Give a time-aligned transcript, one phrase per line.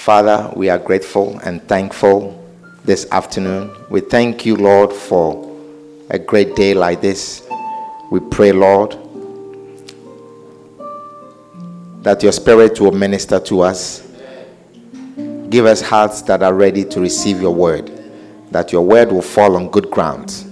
[0.00, 2.42] Father, we are grateful and thankful
[2.86, 3.70] this afternoon.
[3.90, 5.54] We thank you, Lord, for
[6.08, 7.46] a great day like this.
[8.10, 8.96] We pray, Lord,
[12.02, 14.10] that your spirit will minister to us.
[15.50, 17.92] Give us hearts that are ready to receive your word,
[18.52, 20.46] that your word will fall on good ground.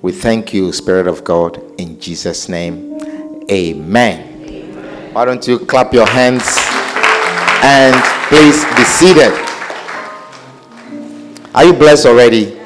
[0.00, 2.98] We thank you, Spirit of God, in Jesus' name.
[3.50, 4.42] Amen.
[4.48, 5.12] Amen.
[5.12, 6.46] Why don't you clap your hands
[7.62, 9.32] and please be seated?
[11.54, 12.58] Are you blessed already?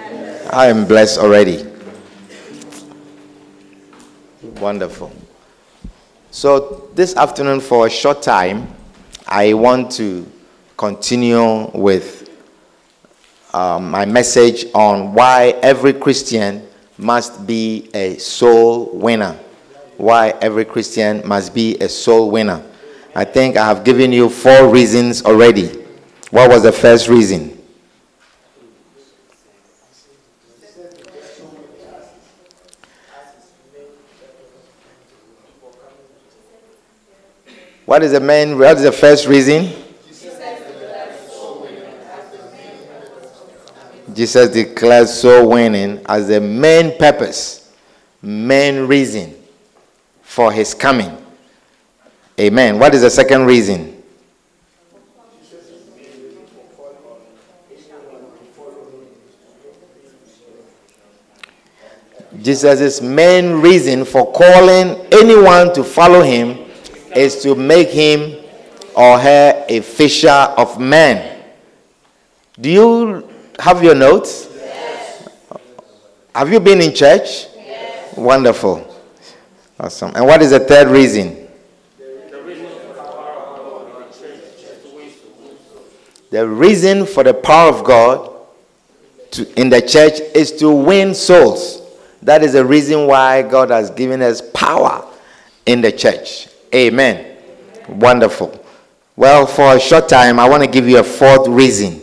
[0.52, 1.66] I am blessed already.
[4.58, 5.12] Wonderful.
[6.30, 8.68] So, this afternoon, for a short time,
[9.26, 10.26] I want to
[10.76, 12.30] continue with
[13.52, 19.38] um, my message on why every Christian must be a soul winner.
[19.98, 22.64] Why every Christian must be a soul winner.
[23.20, 25.66] I think I have given you four reasons already.
[26.30, 27.50] What was the first reason?
[37.84, 39.70] What is the main what is the first reason?
[44.14, 47.70] Jesus declares soul winning as the main purpose,
[48.22, 49.34] main reason
[50.22, 51.19] for his coming.
[52.40, 52.78] Amen.
[52.78, 54.02] What is the second reason?
[62.40, 66.70] Jesus' main reason for calling anyone to follow him
[67.14, 68.42] is to make him
[68.96, 71.42] or her a fisher of men.
[72.58, 73.28] Do you
[73.58, 74.48] have your notes?
[74.56, 75.28] Yes.
[76.34, 77.48] Have you been in church?
[77.54, 78.16] Yes.
[78.16, 78.86] Wonderful.
[79.78, 80.12] Awesome.
[80.14, 81.39] And what is the third reason?
[86.30, 88.30] The reason for the power of God
[89.32, 91.82] to, in the church is to win souls.
[92.22, 95.06] That is the reason why God has given us power
[95.66, 96.48] in the church.
[96.74, 97.36] Amen.
[97.88, 98.64] Wonderful.
[99.16, 102.00] Well, for a short time, I want to give you a fourth reason.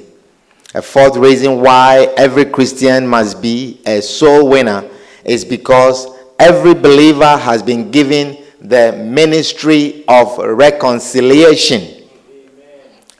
[0.73, 4.83] A fourth reason why every Christian must be a soul winner
[5.23, 11.96] is because every believer has been given the ministry of reconciliation.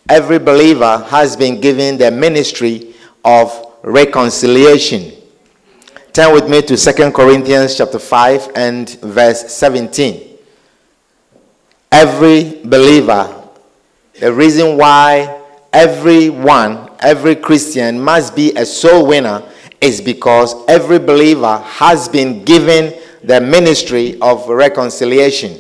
[0.10, 2.94] Every believer has been given the ministry
[3.26, 5.12] of reconciliation.
[6.14, 10.28] Turn with me to Second Corinthians chapter 5 and verse 17
[11.92, 13.34] every believer,
[14.20, 15.42] the reason why
[15.74, 19.44] everyone, every Christian must be a soul winner
[19.82, 25.60] is because every believer has been given the ministry of reconciliation.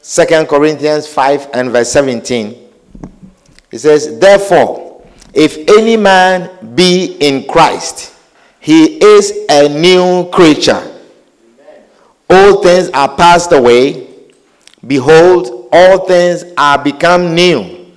[0.00, 2.61] Second Corinthians 5 and verse 17.
[3.72, 5.02] It says, Therefore,
[5.34, 8.14] if any man be in Christ,
[8.60, 10.88] he is a new creature.
[12.30, 14.12] All things are passed away
[14.86, 17.60] Behold, all things are become new.
[17.60, 17.90] Amen.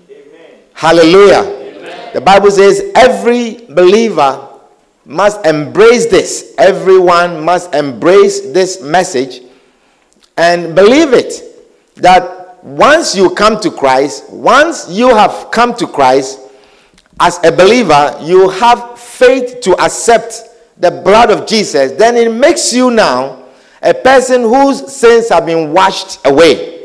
[0.73, 1.41] Hallelujah.
[1.41, 2.13] Amen.
[2.13, 4.47] The Bible says every believer
[5.03, 6.53] must embrace this.
[6.59, 9.41] Everyone must embrace this message
[10.37, 11.41] and believe it.
[11.95, 12.34] That
[12.65, 16.39] once you come to Christ, once you have come to Christ
[17.19, 20.41] as a believer, you have faith to accept
[20.77, 23.43] the blood of Jesus, then it makes you now
[23.81, 26.75] a person whose sins have been washed away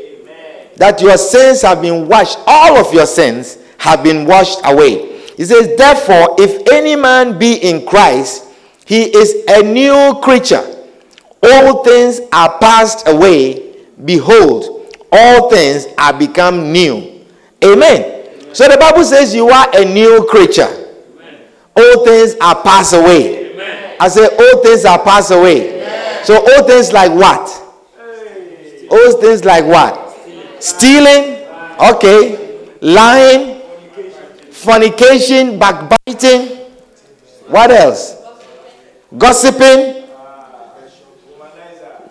[0.81, 5.19] that your sins have been washed, all of your sins have been washed away.
[5.37, 8.47] He says, Therefore, if any man be in Christ,
[8.85, 10.63] he is a new creature.
[11.43, 13.75] All things are passed away.
[14.03, 14.80] Behold,
[15.11, 17.25] all things are become new.
[17.63, 18.53] Amen.
[18.53, 20.67] So the Bible says you are a new creature.
[20.67, 21.41] Amen.
[21.75, 23.53] All things are passed away.
[23.53, 23.97] Amen.
[23.99, 25.81] I say all things are passed away.
[25.83, 26.25] Amen.
[26.25, 27.47] So all things like what?
[28.91, 30.01] All things like what?
[30.61, 31.41] stealing,
[31.81, 33.61] okay, lying,
[34.51, 36.69] fornication, backbiting.
[37.47, 38.15] What else?
[39.17, 40.05] Gossiping.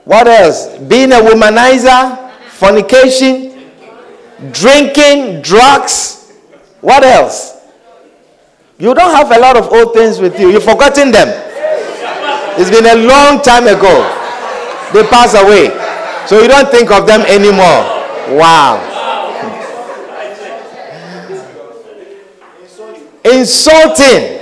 [0.05, 0.77] What else?
[0.79, 2.20] Being a womanizer,
[2.61, 3.73] fornication,
[4.53, 6.37] drinking, drugs.
[6.83, 7.57] What else?
[8.79, 10.51] You don't have a lot of old things with you.
[10.51, 11.29] You've forgotten them.
[12.59, 14.05] It's been a long time ago.
[14.93, 15.69] They pass away.
[16.27, 17.81] So you don't think of them anymore.
[18.37, 18.87] Wow.
[23.25, 24.41] Insulting,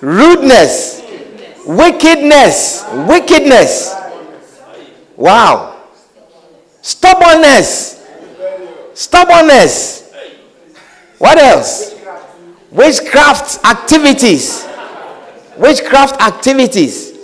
[0.00, 1.02] rudeness,
[1.66, 3.94] wickedness, wickedness.
[5.16, 5.73] Wow.
[6.84, 8.06] Stubbornness,
[8.92, 10.12] stubbornness.
[11.16, 11.94] What else?
[12.70, 14.66] Witchcraft activities.
[15.56, 17.16] Witchcraft activities.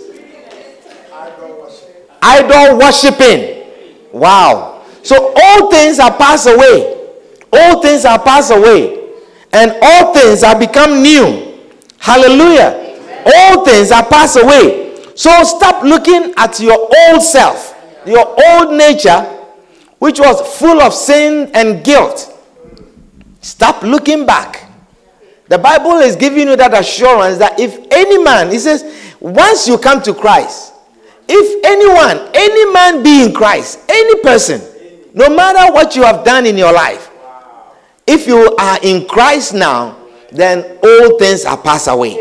[2.23, 3.67] Idol worshiping.
[4.11, 4.83] Wow.
[5.03, 7.11] So all things are passed away.
[7.53, 9.11] All things are passed away.
[9.53, 11.59] And all things are become new.
[11.99, 12.97] Hallelujah.
[13.27, 15.05] All things are passed away.
[15.15, 17.75] So stop looking at your old self,
[18.07, 19.37] your old nature,
[20.01, 22.27] which was full of sin and guilt.
[23.41, 24.71] Stop looking back
[25.51, 28.85] the Bible is giving you that assurance that if any man, he says,
[29.19, 30.71] once you come to Christ,
[31.27, 34.61] if anyone, any man be in Christ, any person,
[35.13, 37.09] no matter what you have done in your life,
[38.07, 39.97] if you are in Christ now,
[40.31, 42.11] then all things are passed away.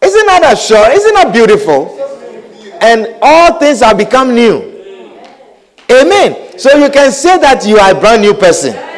[0.00, 0.92] Isn't that assured?
[0.96, 1.92] Isn't that beautiful?
[2.80, 4.67] And all things have become new.
[5.90, 6.58] Amen.
[6.58, 8.88] So you can say that you are a brand new person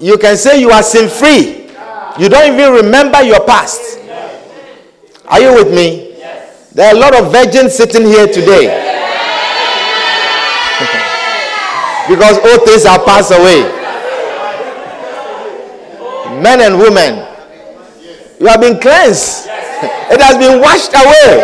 [0.00, 1.68] you can say you are sin free.
[2.18, 3.98] You don't even remember your past.
[5.28, 6.16] Are you with me?
[6.72, 8.66] There are a lot of virgins sitting here today.
[12.08, 13.62] because all things are passed away.
[16.42, 17.26] Men and women,
[18.40, 19.48] you have been cleansed.
[20.12, 21.40] It has been washed away.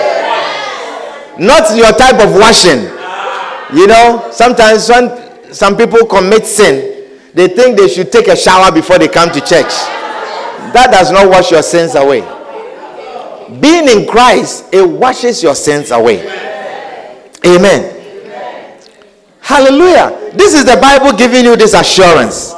[1.38, 2.95] Not your type of washing.
[3.74, 8.72] You know, sometimes when some people commit sin, they think they should take a shower
[8.72, 9.72] before they come to church.
[10.72, 12.20] That does not wash your sins away.
[13.60, 16.20] Being in Christ, it washes your sins away.
[17.46, 17.92] Amen.
[19.40, 20.32] Hallelujah.
[20.34, 22.52] This is the Bible giving you this assurance.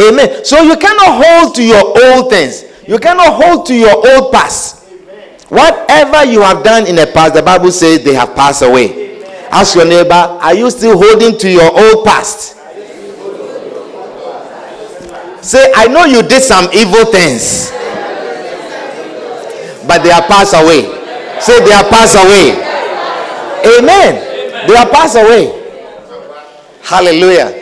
[0.00, 0.44] Amen.
[0.44, 2.64] So you cannot hold to your old things.
[2.88, 4.84] You cannot hold to your old past.
[5.48, 9.01] Whatever you have done in the past, the Bible says they have passed away.
[9.52, 12.56] Ask your neighbor, are you still holding to your old past?
[15.44, 17.70] Say, I know you did some evil things,
[19.86, 20.82] but they are passed away.
[21.40, 22.52] Say, they are passed away.
[23.78, 24.66] Amen.
[24.66, 25.58] They are passed away.
[26.82, 27.58] Hallelujah.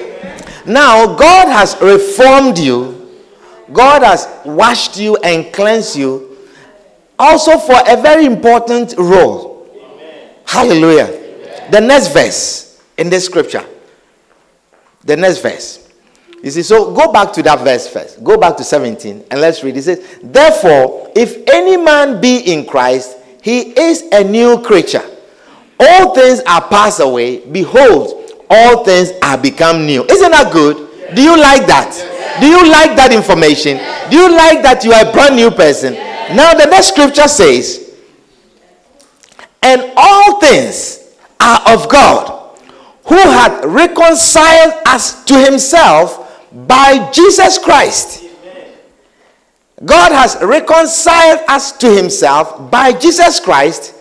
[0.66, 3.18] Now, God has reformed you,
[3.72, 6.36] God has washed you and cleansed you,
[7.18, 9.66] also for a very important role.
[10.46, 11.19] Hallelujah.
[11.70, 13.64] The next verse in this scripture.
[15.04, 15.88] The next verse.
[16.42, 18.24] You see, so go back to that verse first.
[18.24, 19.76] Go back to 17 and let's read.
[19.76, 25.04] It says, Therefore, if any man be in Christ, he is a new creature.
[25.78, 27.46] All things are passed away.
[27.46, 30.04] Behold, all things are become new.
[30.04, 31.14] Isn't that good?
[31.14, 31.92] Do you like that?
[32.40, 33.78] Do you like that information?
[34.10, 35.94] Do you like that you are a brand new person?
[36.34, 37.96] Now, the next scripture says,
[39.62, 40.99] And all things
[41.40, 42.58] are of God,
[43.04, 48.24] who hath reconciled us to himself by Jesus Christ.
[49.84, 53.94] God has reconciled us to himself by Jesus Christ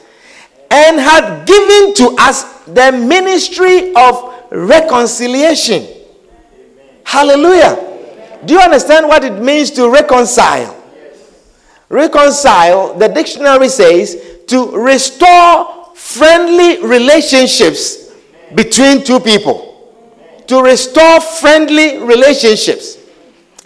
[0.69, 5.87] and had given to us the ministry of reconciliation.
[7.05, 7.85] Hallelujah.
[8.45, 10.75] Do you understand what it means to reconcile?
[11.87, 15.78] Reconcile, the dictionary says, to restore
[16.13, 18.11] friendly relationships
[18.55, 19.69] between two people
[20.47, 22.97] to restore friendly relationships.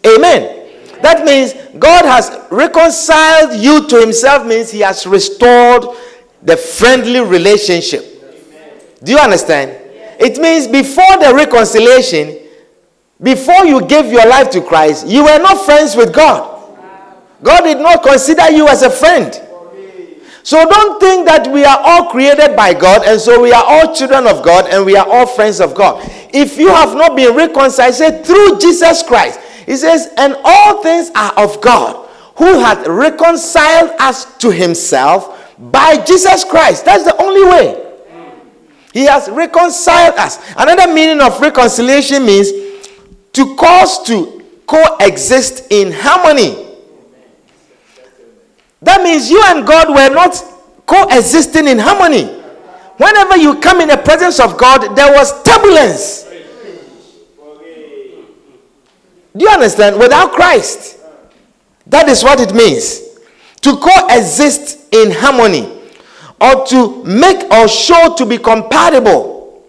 [0.05, 0.59] Amen.
[1.01, 5.85] That means God has reconciled you to himself means he has restored
[6.41, 8.03] the friendly relationship.
[9.01, 9.71] Do you understand?
[10.19, 12.39] It means before the reconciliation,
[13.21, 16.49] before you gave your life to Christ, you were not friends with God.
[17.41, 19.42] God did not consider you as a friend.
[20.43, 23.95] So don't think that we are all created by God and so we are all
[23.95, 26.03] children of God and we are all friends of God.
[26.33, 29.39] If you have not been reconciled, say through Jesus Christ.
[29.65, 36.03] He says, and all things are of God who hath reconciled us to himself by
[36.03, 36.83] Jesus Christ.
[36.83, 37.79] That's the only way.
[38.93, 40.39] He has reconciled us.
[40.57, 42.51] Another meaning of reconciliation means
[43.31, 46.72] to cause to coexist in harmony.
[48.83, 50.35] That means you and God were not
[50.85, 52.25] coexisting in harmony.
[52.97, 56.23] Whenever you come in the presence of God, there was turbulence.
[59.35, 59.97] Do you understand?
[59.97, 60.99] Without Christ.
[61.87, 63.01] That is what it means.
[63.61, 65.81] To coexist in harmony
[66.39, 69.63] or to make or show to be compatible.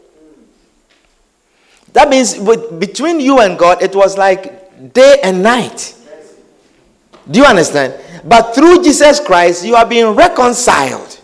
[1.92, 5.94] That means with, between you and God, it was like day and night.
[7.31, 7.95] Do you understand?
[8.25, 11.21] But through Jesus Christ, you are being reconciled.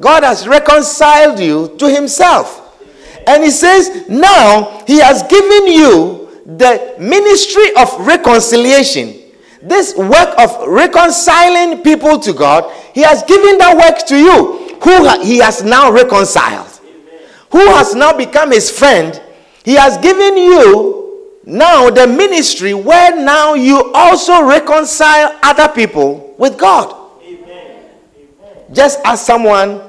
[0.00, 2.64] God has reconciled you to Himself.
[3.26, 9.14] And He says, now He has given you the ministry of reconciliation.
[9.62, 15.22] This work of reconciling people to God, He has given that work to you, who
[15.24, 16.80] He has now reconciled,
[17.50, 19.20] who has now become His friend.
[19.64, 20.97] He has given you
[21.48, 26.94] now the ministry where now you also reconcile other people with God.
[28.70, 29.80] Just as someone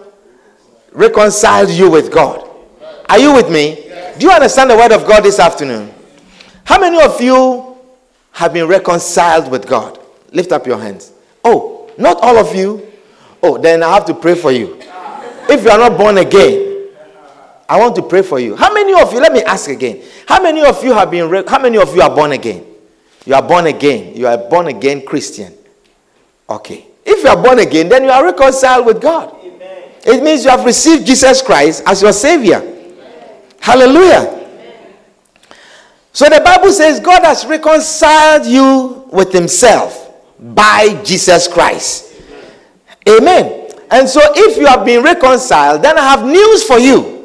[0.94, 2.50] reconciled you with God.
[3.10, 3.76] Are you with me?
[4.18, 5.94] Do you understand the word of God this afternoon?
[6.64, 7.78] How many of you
[8.32, 10.00] have been reconciled with God?
[10.32, 11.12] Lift up your hands.
[11.44, 12.90] Oh, not all of you.
[13.44, 14.80] Oh, then I have to pray for you.
[15.50, 16.69] If you are not born again,
[17.70, 18.56] I want to pray for you.
[18.56, 20.02] How many of you, let me ask again.
[20.28, 22.66] How many of you have been, how many of you are born again?
[23.28, 24.16] You are born again.
[24.16, 25.54] You are born again Christian.
[26.50, 26.88] Okay.
[27.06, 29.36] If you are born again, then you are reconciled with God.
[29.44, 29.92] Amen.
[30.04, 32.58] It means you have received Jesus Christ as your Savior.
[32.58, 33.44] Amen.
[33.60, 34.28] Hallelujah.
[34.28, 34.96] Amen.
[36.12, 42.16] So the Bible says God has reconciled you with Himself by Jesus Christ.
[43.08, 43.70] Amen.
[43.92, 47.19] And so if you have been reconciled, then I have news for you.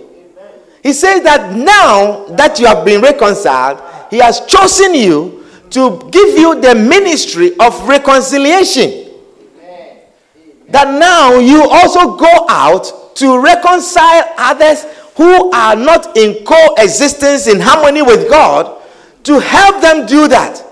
[0.84, 6.38] He says that now that you have been reconciled, He has chosen you to give
[6.38, 9.04] you the ministry of reconciliation
[10.68, 14.84] that now you also go out to reconcile others
[15.16, 18.82] who are not in coexistence in harmony with God
[19.22, 20.62] to help them do that.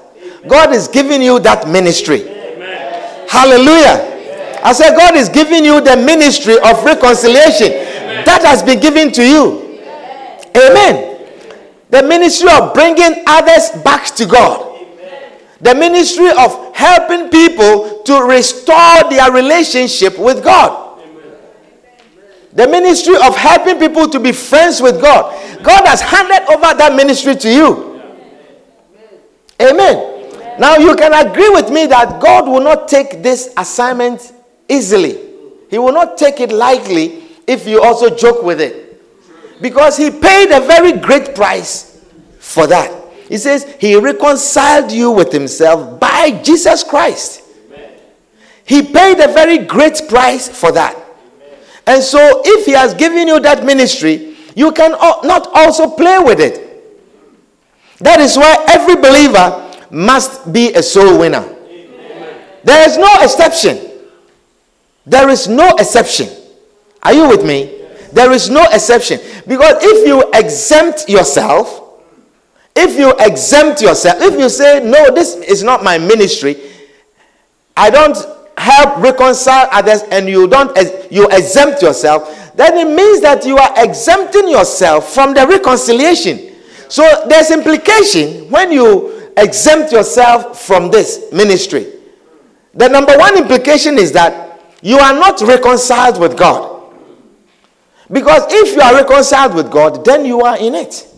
[0.48, 2.22] God is giving you that ministry.
[3.28, 4.60] Hallelujah.
[4.64, 7.70] I said, God is giving you the ministry of reconciliation
[8.26, 9.71] that has been given to you.
[10.56, 11.26] Amen.
[11.90, 14.68] The ministry of bringing others back to God.
[15.60, 21.00] The ministry of helping people to restore their relationship with God.
[22.52, 25.32] The ministry of helping people to be friends with God.
[25.62, 28.02] God has handed over that ministry to you.
[29.60, 30.58] Amen.
[30.58, 34.32] Now you can agree with me that God will not take this assignment
[34.68, 35.18] easily.
[35.70, 38.91] He will not take it lightly if you also joke with it.
[39.62, 42.04] Because he paid a very great price
[42.40, 42.92] for that.
[43.28, 47.42] He says, He reconciled you with Himself by Jesus Christ.
[47.68, 47.92] Amen.
[48.64, 50.94] He paid a very great price for that.
[50.94, 51.58] Amen.
[51.86, 56.40] And so, if He has given you that ministry, you can not also play with
[56.40, 56.68] it.
[58.00, 61.44] That is why every believer must be a soul winner.
[61.44, 62.42] Amen.
[62.64, 63.78] There is no exception.
[65.06, 66.28] There is no exception.
[67.02, 67.81] Are you with me?
[68.12, 69.20] There is no exception.
[69.46, 71.80] Because if you exempt yourself,
[72.76, 76.56] if you exempt yourself, if you say, No, this is not my ministry,
[77.76, 78.16] I don't
[78.56, 80.76] help reconcile others, and you don't
[81.10, 86.54] you exempt yourself, then it means that you are exempting yourself from the reconciliation.
[86.88, 91.94] So there's implication when you exempt yourself from this ministry.
[92.74, 96.71] The number one implication is that you are not reconciled with God.
[98.12, 101.08] Because if you are reconciled with God, then you are in it.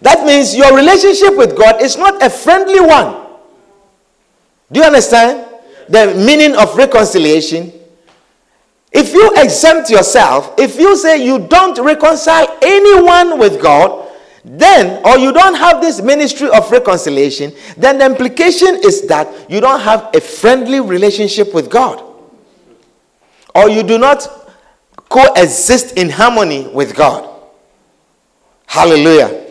[0.00, 3.26] That means your relationship with God is not a friendly one.
[4.72, 5.46] Do you understand
[5.88, 7.72] the meaning of reconciliation?
[8.92, 14.08] If you exempt yourself, if you say you don't reconcile anyone with God,
[14.44, 19.60] then, or you don't have this ministry of reconciliation, then the implication is that you
[19.60, 22.02] don't have a friendly relationship with God.
[23.54, 24.39] Or you do not
[25.10, 27.28] coexist in harmony with God.
[28.66, 29.48] Hallelujah.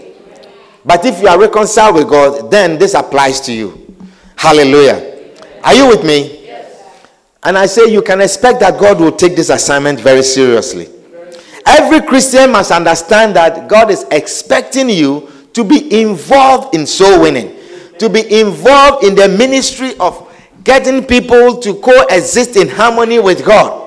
[0.86, 3.96] But if you are reconciled with God, then this applies to you.
[4.38, 5.34] Hallelujah.
[5.64, 6.46] Are you with me?
[6.46, 6.98] Yes.
[7.44, 10.88] And I say you can expect that God will take this assignment very seriously.
[11.66, 17.54] Every Christian must understand that God is expecting you to be involved in soul winning,
[18.00, 20.26] to be involved in the ministry of
[20.64, 23.79] getting people to coexist in harmony with God.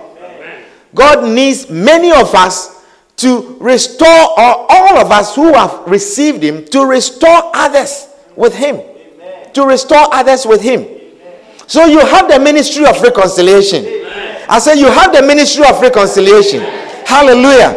[0.95, 2.85] God needs many of us
[3.17, 8.77] to restore, or all of us who have received Him, to restore others with Him.
[8.77, 9.53] Amen.
[9.53, 10.81] To restore others with Him.
[10.81, 11.41] Amen.
[11.67, 13.85] So you have the ministry of reconciliation.
[13.85, 14.47] Amen.
[14.49, 16.61] I say you have the ministry of reconciliation.
[17.07, 17.71] Hallelujah.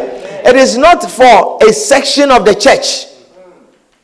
[0.44, 3.06] It is not for a section of the church.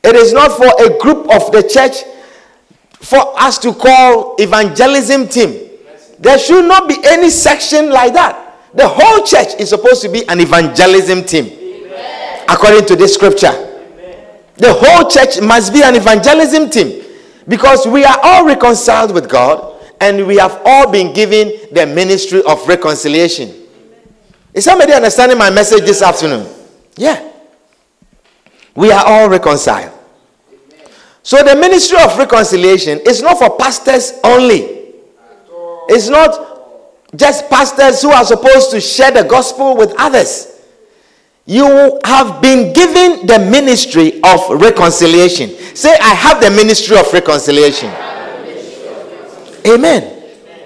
[0.05, 2.03] It is not for a group of the church
[3.01, 5.71] for us to call evangelism team.
[6.19, 8.42] There should not be any section like that.
[8.75, 12.45] The whole church is supposed to be an evangelism team, Amen.
[12.49, 13.53] according to this scripture.
[13.53, 14.27] Amen.
[14.57, 17.05] The whole church must be an evangelism team
[17.49, 22.43] because we are all reconciled with God and we have all been given the ministry
[22.45, 23.55] of reconciliation.
[24.55, 26.47] Is somebody understanding my message this afternoon?
[26.97, 27.31] Yeah.
[28.75, 29.93] We are all reconciled.
[31.23, 34.83] So the ministry of reconciliation is not for pastors only.
[35.89, 36.52] It's not
[37.15, 40.49] just pastors who are supposed to share the gospel with others.
[41.45, 45.51] You have been given the ministry of reconciliation.
[45.75, 47.91] Say, I have the ministry of reconciliation.
[49.67, 50.23] Amen.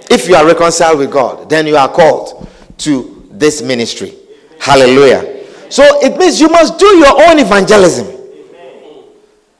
[0.08, 2.46] If you are reconciled with God, then you are called
[2.78, 4.14] to this ministry.
[4.60, 5.44] Hallelujah.
[5.70, 8.06] So it means you must do your own evangelism.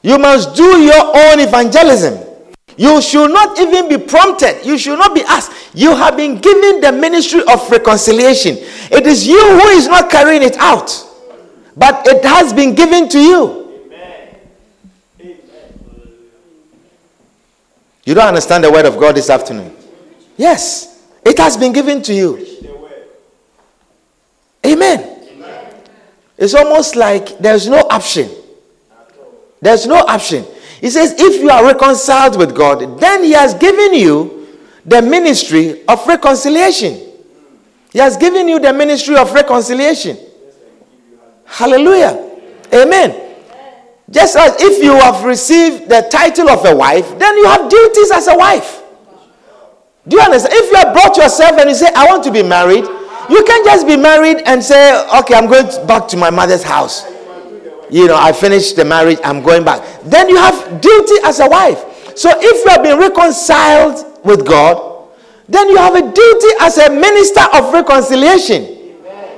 [0.01, 2.26] You must do your own evangelism.
[2.77, 4.63] You should not even be prompted.
[4.63, 5.51] You should not be asked.
[5.73, 8.55] You have been given the ministry of reconciliation.
[8.91, 10.91] It is you who is not carrying it out,
[11.75, 13.89] but it has been given to you.
[15.19, 15.35] Amen.
[18.05, 19.75] You don't understand the word of God this afternoon?
[20.37, 22.37] Yes, it has been given to you.
[24.63, 25.23] Amen.
[25.31, 25.73] Amen.
[26.37, 28.29] It's almost like there's no option.
[29.61, 30.45] There's no option.
[30.81, 34.47] He says, if you are reconciled with God, then He has given you
[34.85, 37.01] the ministry of reconciliation.
[37.91, 40.17] He has given you the ministry of reconciliation.
[41.45, 42.39] Hallelujah.
[42.73, 43.23] Amen.
[44.09, 48.11] Just as if you have received the title of a wife, then you have duties
[48.11, 48.83] as a wife.
[50.07, 50.53] Do you understand?
[50.55, 52.85] If you have brought yourself and you say, I want to be married,
[53.29, 57.16] you can't just be married and say, okay, I'm going back to my mother's house
[57.89, 60.01] you know, I finished the marriage, I'm going back.
[60.03, 62.17] Then you have duty as a wife.
[62.17, 65.09] So if you have been reconciled with God,
[65.47, 68.95] then you have a duty as a minister of reconciliation.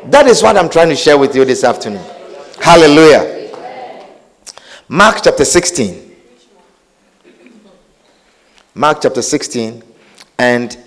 [0.09, 2.03] That is what I'm trying to share with you this afternoon.
[2.62, 3.51] Hallelujah.
[4.88, 6.15] Mark chapter 16.
[8.73, 9.83] Mark chapter 16
[10.39, 10.77] and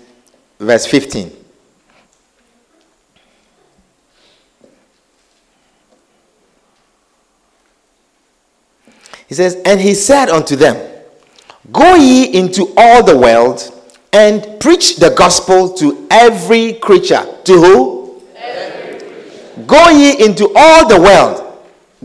[0.59, 1.42] verse 15.
[9.33, 10.77] He says, And he said unto them,
[11.71, 13.67] Go ye into all the world
[14.13, 17.25] and preach the gospel to every creature.
[17.45, 18.21] To who?
[18.37, 19.65] Every.
[19.65, 21.57] Go ye into all the world.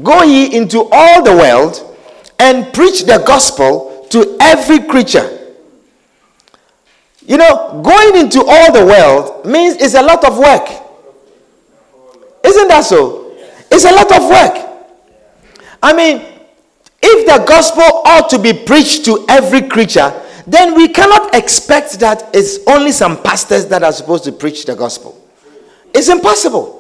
[0.03, 1.99] Go ye into all the world
[2.39, 5.29] and preach the gospel to every creature.
[7.27, 10.67] You know, going into all the world means it's a lot of work.
[12.43, 13.37] Isn't that so?
[13.71, 14.65] It's a lot of work.
[15.83, 16.28] I mean,
[17.11, 20.13] if the gospel ought to be preached to every creature,
[20.47, 24.75] then we cannot expect that it's only some pastors that are supposed to preach the
[24.75, 25.17] gospel.
[25.95, 26.77] It's impossible.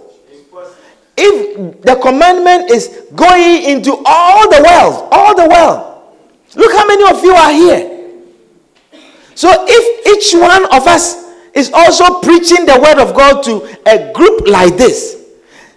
[1.17, 6.03] If the commandment is going into all the world, all the world,
[6.55, 7.95] look how many of you are here.
[9.35, 14.13] So if each one of us is also preaching the word of God to a
[14.13, 15.17] group like this,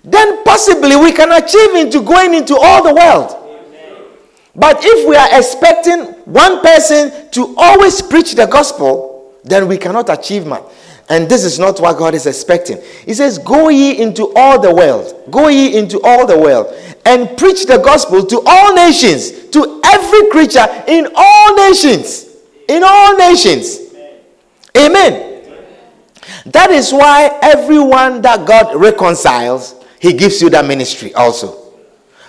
[0.03, 3.40] then possibly we can achieve into going into all the world.
[4.55, 10.09] But if we are expecting one person to always preach the gospel, then we cannot
[10.09, 10.63] achieve much.
[11.09, 12.79] And this is not what God is expecting.
[13.05, 16.73] He says, Go ye into all the world, go ye into all the world,
[17.05, 22.27] and preach the gospel to all nations, to every creature in all nations.
[22.69, 23.79] In all nations.
[24.77, 25.43] Amen.
[26.45, 31.60] That is why everyone that God reconciles, He gives you that ministry also.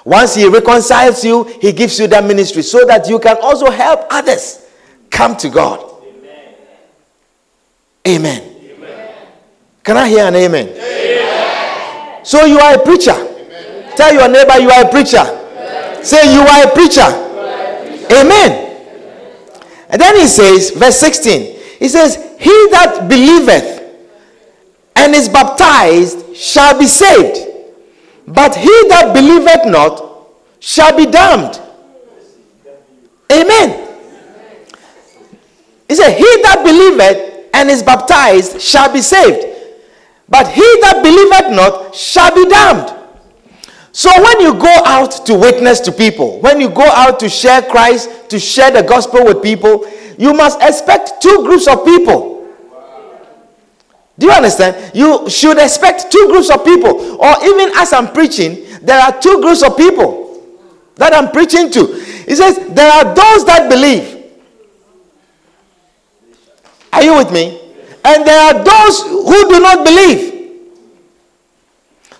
[0.05, 4.07] Once He reconciles you, He gives you that ministry so that you can also help
[4.11, 4.67] others
[5.11, 5.89] come to God.
[8.07, 8.43] Amen.
[8.77, 9.29] amen.
[9.85, 10.69] Can I hear an amen?
[10.69, 12.25] amen.
[12.25, 13.13] So you are a preacher.
[13.13, 13.97] Amen.
[13.97, 15.25] Tell your neighbor you are a preacher.
[16.03, 17.07] Say you are a preacher.
[18.13, 18.63] Amen.
[19.89, 23.83] And then he says, verse 16, he says, He that believeth
[24.97, 27.52] and is baptized shall be saved
[28.27, 30.03] but he that believeth not
[30.61, 31.61] shall be damned.
[33.31, 33.89] Amen.
[35.89, 39.47] He said, He that believeth and is baptized shall be saved.
[40.29, 42.99] But he that believeth not shall be damned.
[43.93, 47.61] So when you go out to witness to people, when you go out to share
[47.61, 52.42] Christ, to share the gospel with people, you must expect two groups of people.
[54.23, 54.95] Do you understand?
[54.95, 57.21] You should expect two groups of people.
[57.21, 60.47] Or even as I'm preaching, there are two groups of people
[60.95, 61.87] that I'm preaching to.
[62.29, 64.31] He says, There are those that believe.
[66.93, 67.61] Are you with me?
[68.05, 70.61] And there are those who do not believe.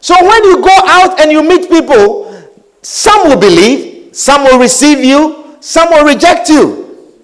[0.01, 2.35] So when you go out and you meet people,
[2.83, 7.15] some will believe, some will receive you, some will reject you.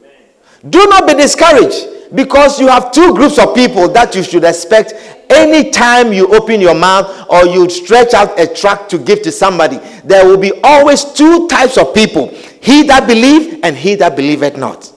[0.70, 4.94] Do not be discouraged because you have two groups of people that you should expect
[5.30, 9.78] anytime you open your mouth or you stretch out a tract to give to somebody.
[10.04, 12.28] There will be always two types of people
[12.60, 14.92] he that believe and he that believeth not.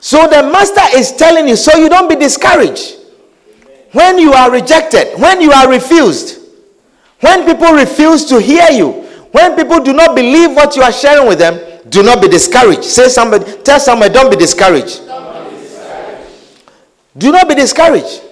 [0.00, 2.96] So the master is telling you so you don't be discouraged.
[3.92, 6.40] When you are rejected, when you are refused,
[7.20, 8.90] when people refuse to hear you,
[9.30, 12.84] when people do not believe what you are sharing with them, do not be discouraged.
[12.84, 15.06] Say somebody, tell somebody, don't be discouraged.
[15.06, 16.30] Don't be discouraged.
[17.18, 18.22] Do not be discouraged.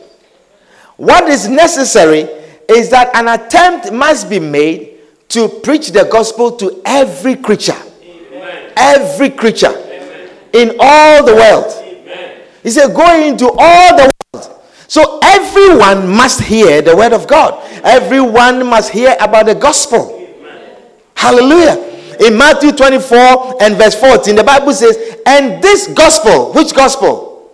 [0.97, 2.29] What is necessary
[2.69, 4.99] is that an attempt must be made
[5.31, 7.77] to preach the gospel to every creature.
[8.03, 8.73] Amen.
[8.77, 10.31] Every creature Amen.
[10.53, 11.67] in all the world.
[11.83, 12.43] Amen.
[12.63, 14.61] He said, Go into all the world.
[14.89, 17.61] so everyone must hear the word of God.
[17.83, 20.17] Everyone must hear about the gospel.
[21.15, 21.90] Hallelujah.
[22.21, 27.51] In Matthew 24 and verse 14, the Bible says, And this gospel, which gospel?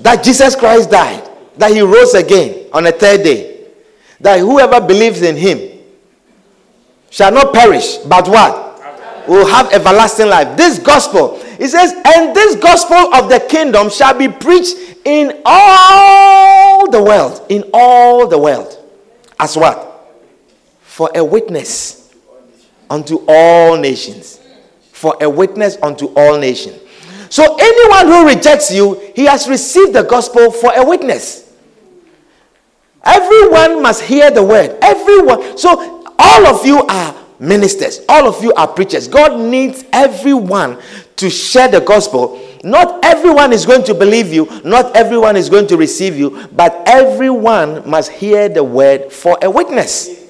[0.00, 3.66] That Jesus Christ died, that he rose again on the third day,
[4.20, 5.80] that whoever believes in him
[7.10, 8.70] shall not perish, but what?
[9.28, 10.56] Will have everlasting life.
[10.56, 16.90] This gospel, it says, And this gospel of the kingdom shall be preached in all
[16.90, 18.82] the world, in all the world,
[19.38, 20.10] as what?
[20.80, 22.01] For a witness
[22.92, 24.38] unto all nations.
[24.92, 26.78] For a witness unto all nations.
[27.30, 31.50] So anyone who rejects you, he has received the gospel for a witness.
[33.04, 34.76] Everyone must hear the word.
[34.82, 35.56] Everyone.
[35.56, 38.00] So all of you are ministers.
[38.08, 39.08] All of you are preachers.
[39.08, 40.78] God needs everyone
[41.16, 45.66] to share the gospel not everyone is going to believe you, not everyone is going
[45.68, 50.21] to receive you, but everyone must hear the word for a witness.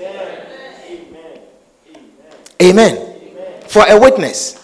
[2.62, 2.96] Amen.
[2.96, 3.62] Amen.
[3.68, 4.58] For a witness.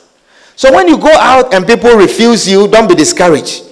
[0.56, 3.64] So when you go out and people refuse you, don't be discouraged.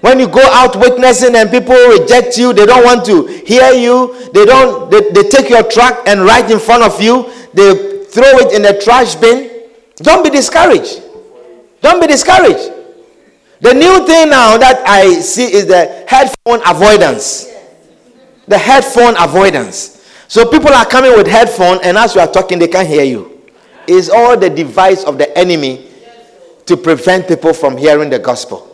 [0.00, 4.30] When you go out witnessing and people reject you, they don't want to hear you,
[4.32, 8.38] they don't they, they take your truck and right in front of you, they throw
[8.38, 9.48] it in the trash bin.
[9.98, 11.02] Don't be discouraged.
[11.82, 12.72] Don't be discouraged.
[13.60, 17.48] The new thing now that I see is the headphone avoidance.
[18.48, 20.04] The headphone avoidance.
[20.26, 23.31] So people are coming with headphone, and as you are talking, they can't hear you.
[23.86, 25.88] It's all the device of the enemy
[26.66, 28.68] to prevent people from hearing the gospel.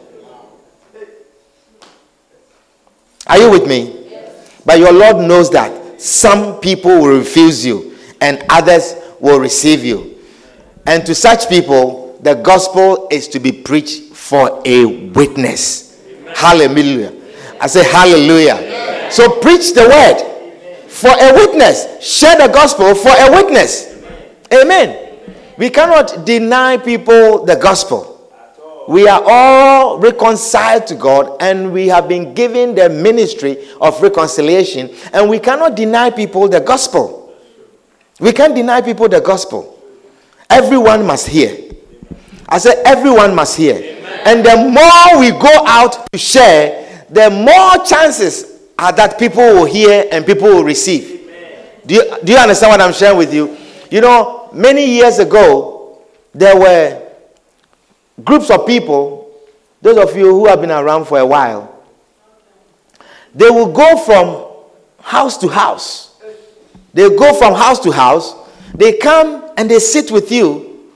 [3.27, 3.95] Are you with me?
[4.65, 10.17] But your Lord knows that some people will refuse you and others will receive you.
[10.87, 16.01] And to such people, the gospel is to be preached for a witness.
[16.35, 17.13] Hallelujah.
[17.61, 19.11] I say hallelujah.
[19.11, 22.03] So preach the word for a witness.
[22.05, 23.88] Share the gospel for a witness.
[24.53, 25.19] Amen.
[25.59, 28.15] We cannot deny people the gospel.
[28.89, 34.91] We are all reconciled to God and we have been given the ministry of reconciliation,
[35.13, 37.35] and we cannot deny people the gospel.
[38.19, 39.79] We can't deny people the gospel.
[40.49, 41.57] Everyone must hear.
[42.49, 43.77] I said, everyone must hear.
[44.25, 49.65] And the more we go out to share, the more chances are that people will
[49.67, 51.31] hear and people will receive.
[51.85, 53.57] Do you, do you understand what I'm sharing with you?
[53.91, 56.03] You know, many years ago,
[56.35, 57.03] there were
[58.25, 59.31] groups of people,
[59.81, 61.75] those of you who have been around for a while,
[63.35, 64.47] they will go from
[65.01, 66.17] house to house.
[66.93, 68.35] They go from house to house.
[68.75, 70.91] They come and they sit with you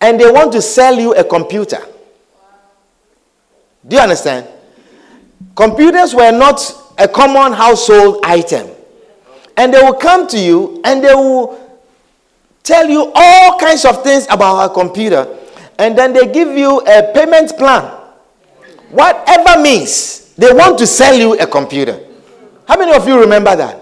[0.00, 1.80] and they want to sell you a computer.
[3.86, 4.46] Do you understand?
[5.56, 6.60] Computers were not
[6.98, 8.68] a common household item.
[9.56, 11.67] And they will come to you and they will
[12.68, 15.26] tell you all kinds of things about a computer.
[15.78, 17.82] And then they give you a payment plan.
[18.90, 21.98] Whatever means, they want to sell you a computer.
[22.68, 23.80] How many of you remember that?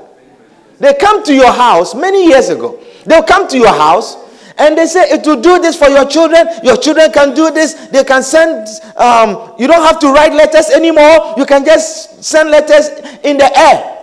[0.79, 2.79] They come to your house many years ago.
[3.05, 4.17] They'll come to your house
[4.59, 6.47] and they say it will do this for your children.
[6.63, 7.75] Your children can do this.
[7.89, 11.35] They can send, um, you don't have to write letters anymore.
[11.37, 12.89] You can just send letters
[13.25, 13.96] in the air.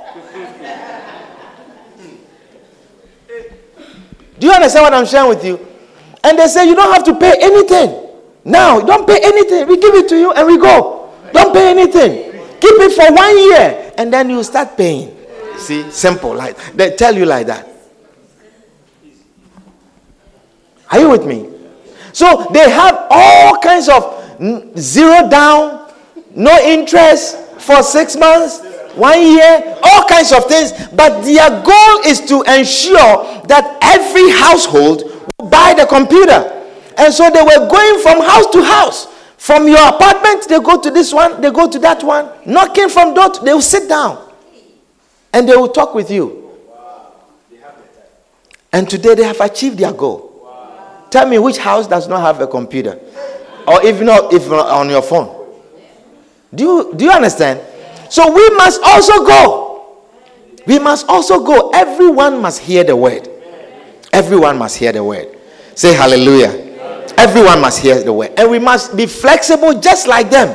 [4.44, 5.58] Do you understand what I'm sharing with you?
[6.22, 8.10] And they say you don't have to pay anything.
[8.44, 9.66] Now, don't pay anything.
[9.70, 11.14] We give it to you and we go.
[11.32, 12.30] Don't pay anything.
[12.60, 15.16] Keep it for one year and then you start paying.
[15.56, 16.36] See, simple.
[16.36, 17.66] Like they tell you like that.
[20.92, 21.50] Are you with me?
[22.12, 25.90] So they have all kinds of zero down,
[26.36, 28.60] no interest for six months,
[28.96, 30.72] one year, all kinds of things.
[30.94, 35.04] But their goal is to ensure that every household
[35.40, 36.50] will buy the computer.
[36.98, 39.08] And so they were going from house to house.
[39.38, 43.14] From your apartment, they go to this one, they go to that one, knocking from
[43.14, 44.32] door, they will sit down
[45.34, 46.50] and they will talk with you.
[48.72, 50.30] And today they have achieved their goal.
[51.10, 53.00] Tell me which house does not have a computer?
[53.68, 55.44] Or if not, if on your phone.
[56.56, 57.60] Do you, do you understand?
[58.14, 59.98] So we must also go.
[60.68, 61.72] We must also go.
[61.72, 63.28] Everyone must hear the word.
[64.14, 65.36] Everyone must hear the word.
[65.74, 66.52] Say hallelujah.
[67.18, 68.32] Everyone must hear the word.
[68.38, 70.54] And we must be flexible just like them.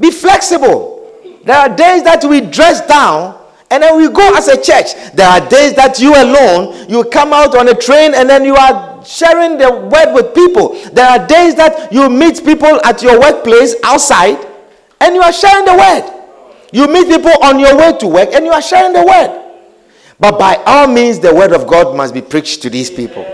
[0.00, 1.12] Be flexible.
[1.44, 3.38] There are days that we dress down
[3.70, 4.94] and then we go as a church.
[5.12, 8.56] There are days that you alone, you come out on a train and then you
[8.56, 10.70] are sharing the word with people.
[10.94, 14.38] There are days that you meet people at your workplace outside
[15.02, 16.21] and you are sharing the word.
[16.72, 19.38] You meet people on your way to work and you are sharing the word.
[20.18, 23.24] But by all means, the word of God must be preached to these people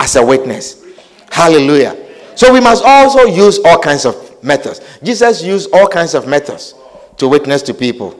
[0.00, 0.84] as a witness.
[1.30, 1.96] Hallelujah.
[2.34, 4.80] So we must also use all kinds of methods.
[5.02, 6.74] Jesus used all kinds of methods
[7.18, 8.18] to witness to people.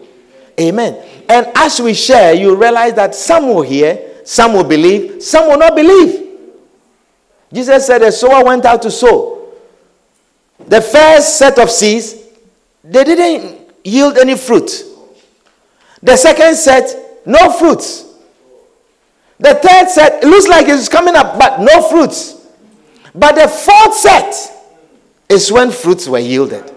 [0.61, 1.03] Amen.
[1.29, 5.59] And as we share, you realize that some will hear, some will believe, some will
[5.59, 6.27] not believe.
[7.53, 9.53] Jesus said a sower went out to sow.
[10.67, 12.17] The first set of seeds,
[12.83, 14.85] they didn't yield any fruit.
[16.03, 18.05] The second set, no fruits.
[19.39, 22.47] The third set, it looks like it's coming up, but no fruits.
[23.15, 24.53] But the fourth set
[25.29, 26.73] is when fruits were yielded.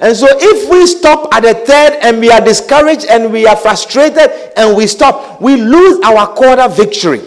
[0.00, 3.56] And so, if we stop at the third and we are discouraged and we are
[3.56, 7.20] frustrated and we stop, we lose our quarter victory.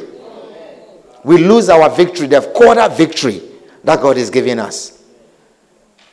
[1.24, 3.42] We lose our victory, the quarter victory
[3.84, 5.04] that God is giving us.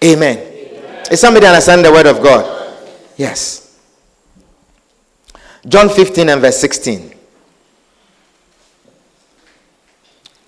[0.05, 0.39] Amen.
[0.39, 1.07] Amen.
[1.11, 2.60] Is somebody understand the word of God?
[3.21, 3.79] Yes.
[5.69, 7.13] John 15 and verse 16.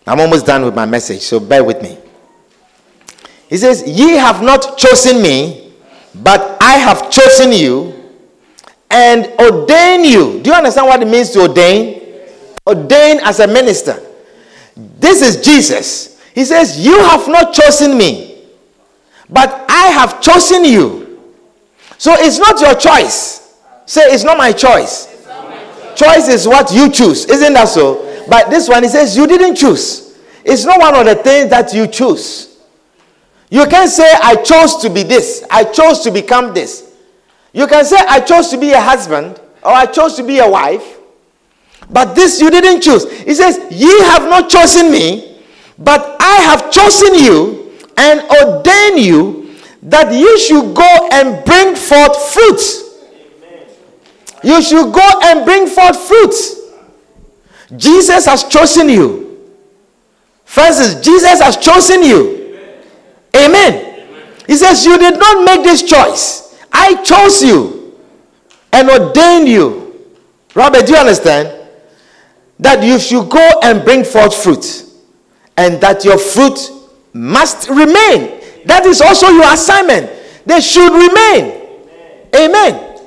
[0.06, 1.98] I'm almost done with my message, so bear with me.
[3.50, 5.74] He says, Ye have not chosen me,
[6.14, 7.92] but I have chosen you
[8.90, 10.40] and ordain you.
[10.42, 12.00] Do you understand what it means to ordain?
[12.66, 14.02] Ordain as a minister.
[14.74, 16.18] This is Jesus.
[16.34, 18.46] He says, You have not chosen me,
[19.28, 21.01] but I have chosen you.
[22.02, 23.54] So it's not your choice.
[23.86, 25.24] Say, It's not my choice.
[25.24, 25.98] Not my choice.
[26.00, 27.26] choice is what you choose.
[27.26, 28.26] Isn't that so?
[28.28, 30.18] But this one, he says, You didn't choose.
[30.44, 32.58] It's not one of the things that you choose.
[33.50, 36.92] You can say, I chose to be this, I chose to become this.
[37.52, 40.50] You can say, I chose to be a husband, or I chose to be a
[40.50, 40.98] wife.
[41.88, 43.08] But this you didn't choose.
[43.20, 45.40] He says, Ye have not chosen me,
[45.78, 49.41] but I have chosen you and ordained you
[49.82, 52.82] that you should go and bring forth fruit.
[54.44, 56.34] You should go and bring forth fruit.
[57.76, 59.52] Jesus has chosen you.
[60.44, 62.58] Francis, Jesus has chosen you.
[63.34, 63.74] Amen.
[63.74, 64.32] Amen.
[64.46, 66.58] He says, You did not make this choice.
[66.70, 67.98] I chose you
[68.72, 70.10] and ordained you.
[70.54, 71.58] Robert, do you understand?
[72.58, 74.84] That you should go and bring forth fruit.
[75.56, 76.70] And that your fruit
[77.12, 78.41] must remain.
[78.64, 80.10] That is also your assignment.
[80.46, 81.60] They should remain.
[82.34, 82.74] Amen.
[82.74, 82.98] Amen.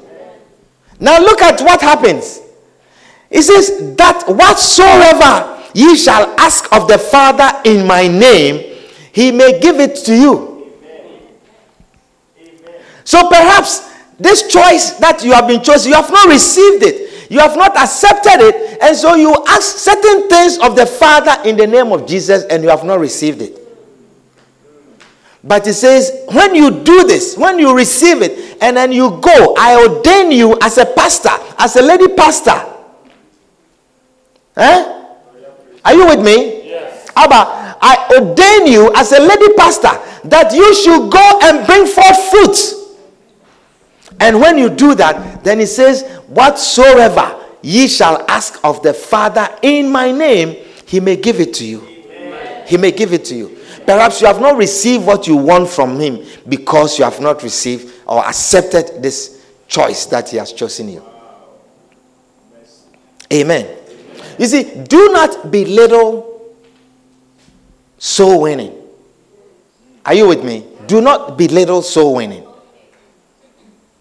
[0.99, 2.41] Now look at what happens.
[3.29, 8.79] It says that whatsoever ye shall ask of the Father in my name,
[9.11, 10.71] he may give it to you.
[13.03, 17.39] So perhaps this choice that you have been chosen, you have not received it, you
[17.39, 21.67] have not accepted it, and so you ask certain things of the Father in the
[21.67, 23.64] name of Jesus, and you have not received it.
[25.45, 29.53] But it says, when you do this, when you receive it, and then you go,
[29.57, 31.29] I ordain you as a pastor,
[31.59, 32.75] as a lady pastor
[34.57, 35.05] Eh?
[35.83, 36.69] Are you with me?
[36.69, 37.09] Yes.
[37.15, 39.91] Abba, I ordain you as a lady pastor
[40.27, 42.73] that you should go and bring forth fruit.
[44.19, 49.47] And when you do that, then he says, Whatsoever ye shall ask of the Father
[49.61, 50.55] in my name,
[50.85, 51.85] he may give it to you.
[51.85, 52.67] Amen.
[52.67, 53.57] He may give it to you.
[53.85, 57.93] Perhaps you have not received what you want from him because you have not received
[58.07, 61.03] or accepted this choice that he has chosen you.
[63.31, 63.77] Amen.
[64.37, 66.55] You see, do not belittle
[67.97, 68.73] soul winning.
[70.05, 70.65] Are you with me?
[70.87, 72.45] Do not belittle soul winning.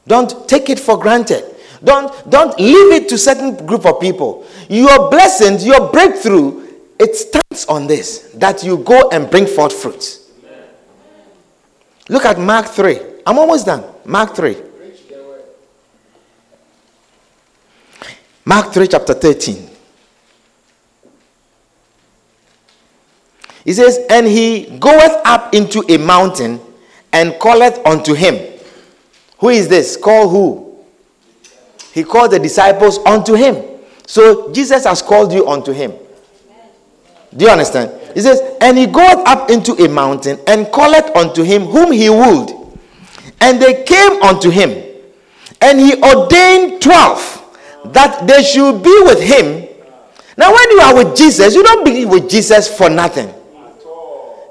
[0.06, 1.44] Don't take it for granted.
[1.82, 4.46] Don't, don't leave it to certain group of people.
[4.68, 6.63] Your blessings, your breakthrough
[6.98, 10.20] it stands on this that you go and bring forth fruit.
[12.08, 12.98] Look at Mark 3.
[13.26, 13.84] I'm almost done.
[14.04, 14.56] Mark 3.
[18.44, 19.70] Mark 3, chapter 13.
[23.64, 26.60] He says, And he goeth up into a mountain
[27.12, 28.60] and calleth unto him.
[29.38, 29.96] Who is this?
[29.96, 30.84] Call who?
[31.94, 33.64] He called the disciples unto him.
[34.06, 35.92] So Jesus has called you unto him.
[37.36, 37.90] Do you understand?
[38.14, 42.08] He says, And he goeth up into a mountain and calleth unto him whom he
[42.08, 42.50] would.
[43.40, 44.70] And they came unto him.
[45.60, 47.42] And he ordained twelve
[47.86, 49.68] that they should be with him.
[50.36, 53.32] Now, when you are with Jesus, you don't be with Jesus for nothing.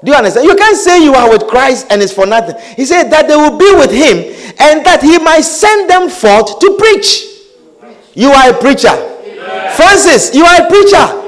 [0.02, 0.46] Do you understand?
[0.46, 2.56] You can't say you are with Christ and it's for nothing.
[2.76, 4.18] He said that they will be with him
[4.58, 7.24] and that he might send them forth to preach.
[8.12, 8.94] You are a preacher.
[9.76, 11.23] Francis, you are a preacher.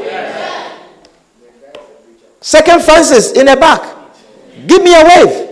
[2.47, 3.83] Second Francis in the back.
[4.69, 5.51] Give me a wave.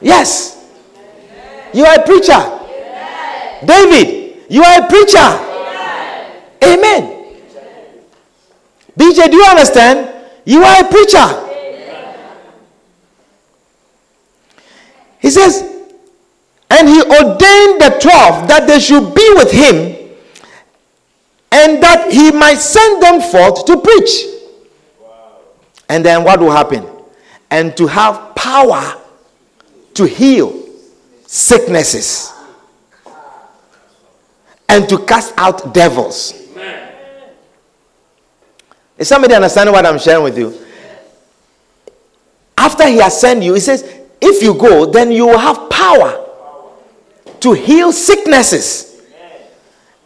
[0.00, 0.66] Yes.
[1.74, 2.40] You are a preacher.
[3.62, 5.28] David, you are a preacher.
[6.64, 7.36] Amen.
[8.98, 10.10] BJ, do you understand?
[10.46, 11.28] You are a preacher.
[15.18, 15.60] He says,
[16.70, 20.16] and he ordained the twelve that they should be with him
[21.52, 24.31] and that he might send them forth to preach
[25.92, 26.88] and then what will happen?
[27.50, 28.98] And to have power
[29.92, 30.58] to heal
[31.26, 32.32] sicknesses
[34.70, 36.32] and to cast out devils.
[38.96, 40.58] Is somebody understanding what I'm sharing with you?
[42.56, 43.82] After he has sent you, he says,
[44.18, 46.26] if you go, then you will have power
[47.40, 49.02] to heal sicknesses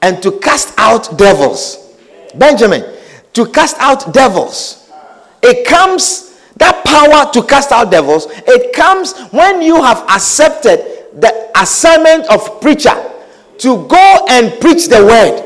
[0.02, 1.96] and to cast out devils.
[2.34, 2.84] Benjamin,
[3.34, 4.82] to cast out devils.
[5.48, 11.52] It comes, that power to cast out devils, it comes when you have accepted the
[11.54, 12.94] assignment of preacher
[13.58, 15.42] to go and preach the word,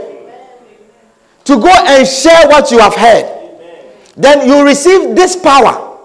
[1.44, 3.36] to go and share what you have heard.
[4.16, 5.98] Then you receive this power.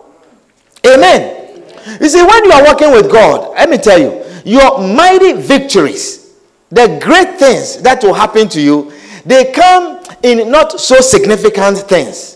[0.85, 1.63] Amen.
[2.01, 6.35] You see, when you are working with God, let me tell you, your mighty victories,
[6.69, 8.91] the great things that will happen to you,
[9.25, 12.34] they come in not so significant things.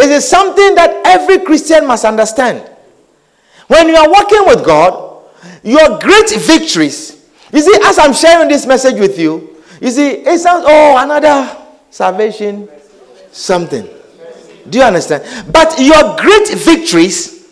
[0.00, 2.68] It is something that every Christian must understand.
[3.66, 5.24] When you are working with God,
[5.62, 10.38] your great victories, you see, as I'm sharing this message with you, you see, it
[10.40, 11.56] sounds, oh, another
[11.90, 12.68] salvation,
[13.32, 13.88] something.
[14.68, 15.52] Do you understand?
[15.52, 17.48] But your great victories,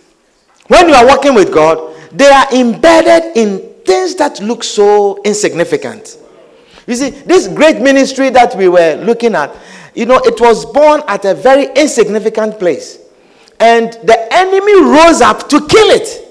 [0.69, 6.19] when you are working with God, they are embedded in things that look so insignificant.
[6.87, 9.55] You see, this great ministry that we were looking at,
[9.99, 13.01] you know, it was born at a very insignificant place.
[13.59, 16.25] And the enemy rose up to kill it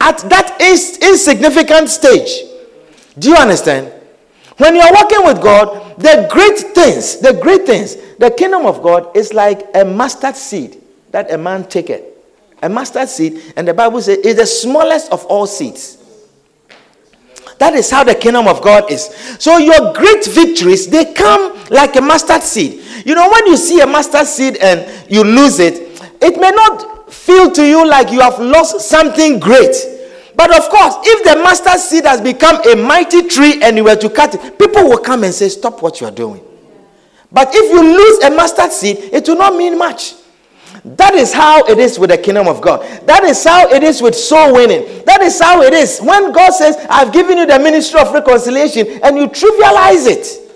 [0.00, 2.48] at that ins- insignificant stage.
[3.18, 3.92] Do you understand?
[4.56, 8.82] When you are working with God, the great things, the great things, the kingdom of
[8.82, 12.02] God is like a mustard seed that a man taketh.
[12.62, 15.99] A mustard seed, and the Bible says, is the smallest of all seeds.
[17.60, 19.04] That is how the kingdom of God is.
[19.38, 22.82] So your great victories, they come like a mustard seed.
[23.04, 27.12] You know, when you see a mustard seed and you lose it, it may not
[27.12, 29.76] feel to you like you have lost something great.
[30.34, 33.96] But of course, if the mustard seed has become a mighty tree and you were
[33.96, 36.42] to cut it, people will come and say, Stop what you are doing.
[37.30, 40.14] But if you lose a mustard seed, it will not mean much.
[40.84, 42.80] That is how it is with the kingdom of God.
[43.06, 45.04] That is how it is with soul winning.
[45.04, 46.00] That is how it is.
[46.00, 50.52] When God says, I've given you the ministry of reconciliation, and you trivialize it.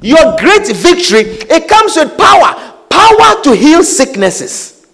[0.00, 2.74] Your great victory, it comes with power.
[2.88, 4.86] Power to heal sicknesses.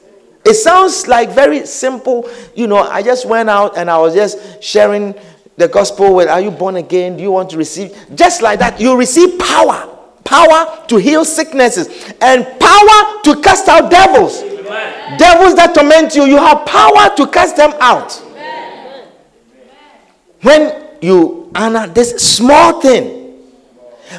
[0.45, 2.31] It sounds like very simple.
[2.55, 5.15] You know, I just went out and I was just sharing
[5.57, 7.17] the gospel with, are you born again?
[7.17, 7.95] Do you want to receive?
[8.15, 9.98] Just like that, you receive power.
[10.29, 11.89] Power to heal sicknesses
[12.21, 14.43] and power to cast out devils.
[14.43, 15.19] Amen.
[15.19, 18.23] Devils that torment you, you have power to cast them out.
[18.33, 19.09] Amen.
[20.43, 23.39] When you honor this small thing.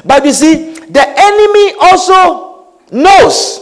[0.04, 3.60] But you see, the enemy also knows.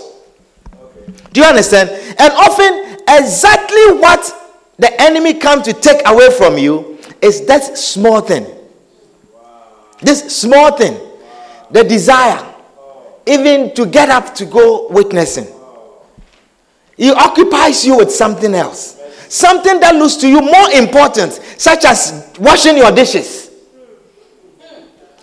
[1.34, 1.90] Do you understand?
[2.18, 4.24] And often, exactly what
[4.78, 8.46] the enemy comes to take away from you is that small thing.
[10.00, 10.98] This small thing.
[11.70, 12.54] The desire,
[13.26, 15.46] even to get up to go witnessing.
[16.96, 18.96] He occupies you with something else.
[19.28, 23.48] Something that looks to you more important, such as washing your dishes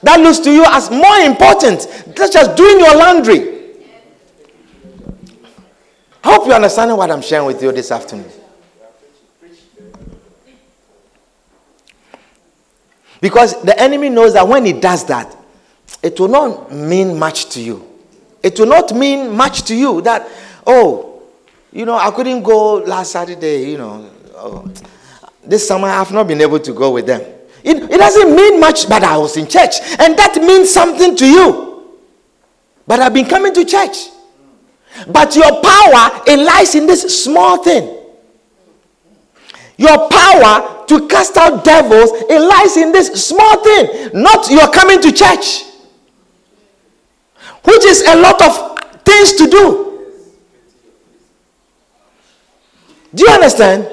[0.05, 1.81] that looks to you as more important,
[2.15, 3.55] such as doing your laundry.
[6.23, 8.29] I hope you're understanding what I'm sharing with you this afternoon.
[13.19, 15.35] Because the enemy knows that when he does that,
[16.05, 17.83] it will not mean much to you.
[18.43, 20.29] It will not mean much to you that,
[20.67, 21.23] oh,
[21.71, 24.07] you know, I couldn't go last Saturday, you know.
[24.35, 24.71] Oh,
[25.43, 27.21] this summer I've not been able to go with them.
[27.63, 29.77] It, it doesn't mean much, but I was in church.
[29.97, 31.97] And that means something to you.
[32.85, 33.97] But I've been coming to church.
[35.07, 37.97] But your power, it lies in this small thing.
[39.77, 44.11] Your power to cast out devils, it lies in this small thing.
[44.13, 45.71] Not you're coming to church.
[47.95, 49.63] Is a lot of things to do.
[53.13, 53.87] Do you understand?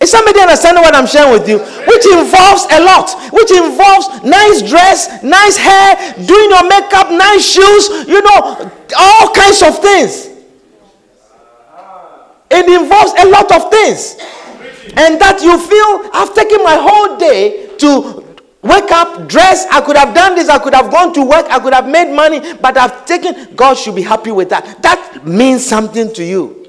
[0.00, 1.58] Is somebody understanding what I'm sharing with you?
[1.60, 3.14] Which involves a lot.
[3.32, 5.94] Which involves nice dress, nice hair,
[6.26, 10.30] doing your makeup, nice shoes, you know, all kinds of things.
[12.50, 14.16] It involves a lot of things.
[14.96, 18.23] And that you feel, I've taken my whole day to
[18.64, 19.66] wake up, dress.
[19.70, 20.48] I could have done this.
[20.48, 21.46] I could have gone to work.
[21.50, 22.40] I could have made money.
[22.54, 24.82] But I've taken, God should be happy with that.
[24.82, 26.66] That means something to you.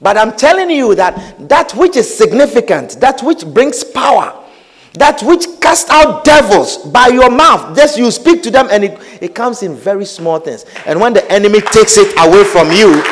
[0.00, 4.44] But I'm telling you that that which is significant, that which brings power,
[4.92, 8.98] that which casts out devils by your mouth, just you speak to them and it,
[9.22, 10.66] it comes in very small things.
[10.84, 13.02] And when the enemy takes it away from you,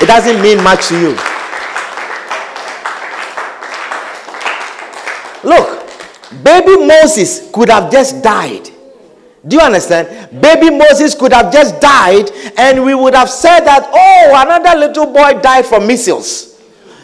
[0.00, 1.16] it doesn't mean much to you.
[5.44, 5.81] Look,
[6.42, 8.68] baby Moses could have just died.
[9.46, 10.40] Do you understand?
[10.40, 15.06] Baby Moses could have just died, and we would have said that, oh, another little
[15.06, 16.51] boy died from measles.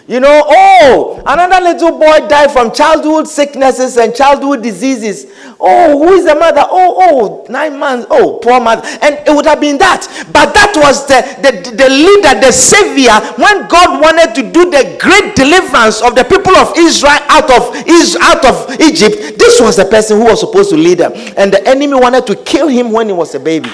[0.08, 5.26] You know, oh, another little boy died from childhood sicknesses and childhood diseases.
[5.60, 6.64] Oh, who is the mother?
[6.64, 8.06] Oh, oh, nine months.
[8.08, 8.80] Oh, poor mother.
[9.02, 10.08] And it would have been that.
[10.32, 14.96] But that was the, the, the leader, the savior, when God wanted to do the
[14.98, 17.76] great deliverance of the people of Israel out of,
[18.22, 19.38] out of Egypt.
[19.38, 21.12] This was the person who was supposed to lead them.
[21.36, 23.68] And the enemy wanted to kill him when he was a baby.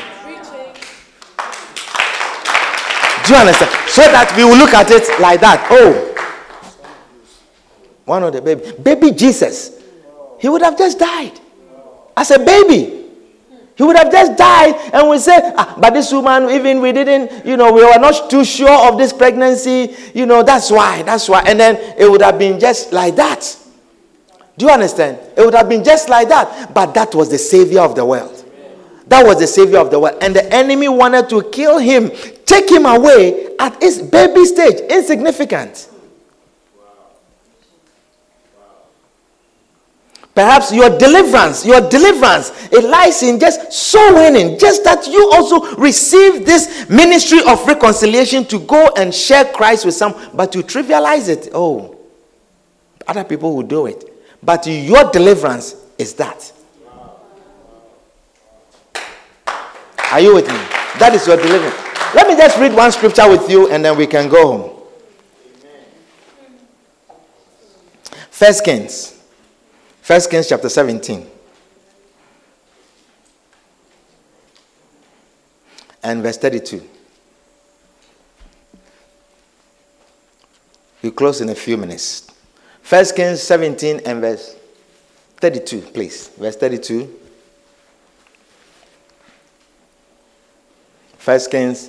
[3.23, 3.71] Do you understand?
[3.89, 5.69] So that we will look at it like that.
[5.71, 6.14] Oh,
[8.05, 8.73] one of the baby.
[8.83, 9.83] Baby Jesus.
[10.39, 11.39] He would have just died.
[12.17, 13.03] As a baby.
[13.77, 17.45] He would have just died, and we say, ah, but this woman, even we didn't,
[17.45, 21.29] you know, we were not too sure of this pregnancy, you know, that's why, that's
[21.29, 21.43] why.
[21.45, 23.59] And then it would have been just like that.
[24.57, 25.19] Do you understand?
[25.37, 26.73] It would have been just like that.
[26.73, 28.45] But that was the savior of the world.
[29.09, 30.19] That was the savior of the world.
[30.23, 32.13] And the enemy wanted to kill him,
[32.47, 35.89] take him away at his baby stage, insignificant.
[40.35, 45.77] Perhaps your deliverance, your deliverance, it lies in just soul winning, just that you also
[45.77, 51.29] receive this ministry of reconciliation to go and share Christ with some, but you trivialize
[51.29, 51.51] it.
[51.55, 51.97] Oh,
[53.07, 54.11] other people will do it.
[54.43, 56.53] But your deliverance is that.
[60.11, 60.55] Are you with me?
[60.99, 61.77] That is your deliverance.
[62.13, 64.71] Let me just read one scripture with you and then we can go home.
[68.31, 69.15] First Kings
[70.05, 71.27] First Kings chapter 17.
[76.03, 76.87] And verse 32.
[81.01, 82.31] We close in a few minutes.
[82.83, 84.55] First Kings 17 and verse
[85.39, 86.29] 32, please.
[86.37, 87.11] Verse 32.
[91.17, 91.89] First Kings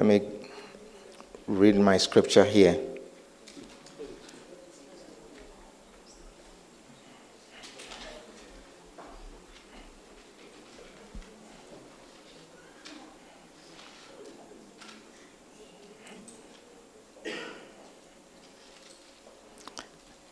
[0.00, 0.22] Let me
[1.46, 2.74] read my scripture here.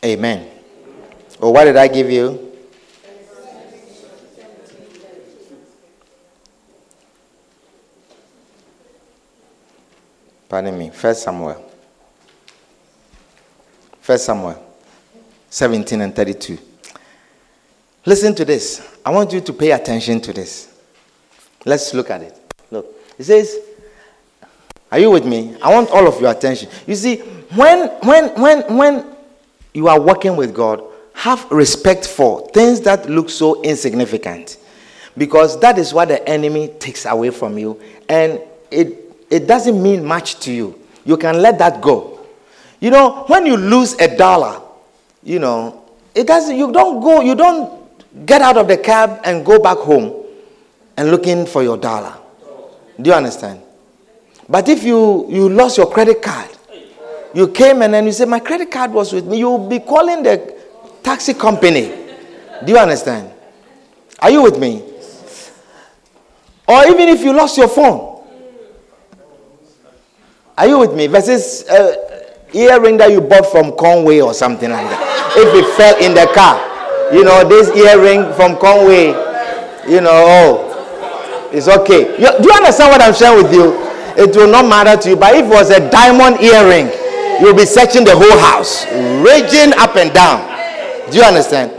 [0.03, 0.49] Amen.
[1.39, 2.48] Well, what did I give you?
[10.59, 10.91] Pardon me.
[10.91, 11.71] First Samuel.
[14.01, 14.61] First Samuel
[15.51, 16.59] 17 and 32.
[18.05, 18.99] Listen to this.
[19.07, 20.77] I want you to pay attention to this.
[21.65, 22.37] Let's look at it.
[22.73, 22.87] Look.
[23.17, 23.57] It says,
[24.91, 25.57] Are you with me?
[25.63, 26.69] I want all of your attention.
[26.89, 27.19] You see,
[27.55, 29.17] when when when when
[29.75, 30.83] you are working with God,
[31.13, 34.57] have respect for things that look so insignificant.
[35.17, 37.81] Because that is what the enemy takes away from you.
[38.09, 38.41] And
[38.73, 40.79] it it doesn't mean much to you.
[41.05, 42.21] You can let that go.
[42.81, 44.61] You know, when you lose a dollar,
[45.23, 49.45] you know, it doesn't, you don't go, you don't get out of the cab and
[49.45, 50.25] go back home
[50.97, 52.15] and looking for your dollar.
[53.01, 53.63] Do you understand?
[54.49, 56.51] But if you, you lost your credit card,
[57.35, 60.23] you came and then you say, My credit card was with me, you'll be calling
[60.23, 60.57] the
[61.03, 61.89] taxi company.
[62.65, 63.31] Do you understand?
[64.21, 64.83] Are you with me?
[66.67, 68.08] Or even if you lost your phone.
[70.59, 71.07] Are you with me?
[71.07, 75.35] Versus uh, earring that you bought from Conway or something like that.
[75.39, 76.59] if it fell in the car.
[77.15, 79.15] You know, this earring from Conway,
[79.89, 82.11] you know, oh, it's okay.
[82.19, 83.73] You, do you understand what I'm sharing with you?
[84.19, 85.17] It will not matter to you.
[85.17, 86.91] But if it was a diamond earring,
[87.41, 88.85] you'll be searching the whole house,
[89.23, 90.43] raging up and down.
[91.11, 91.71] Do you understand?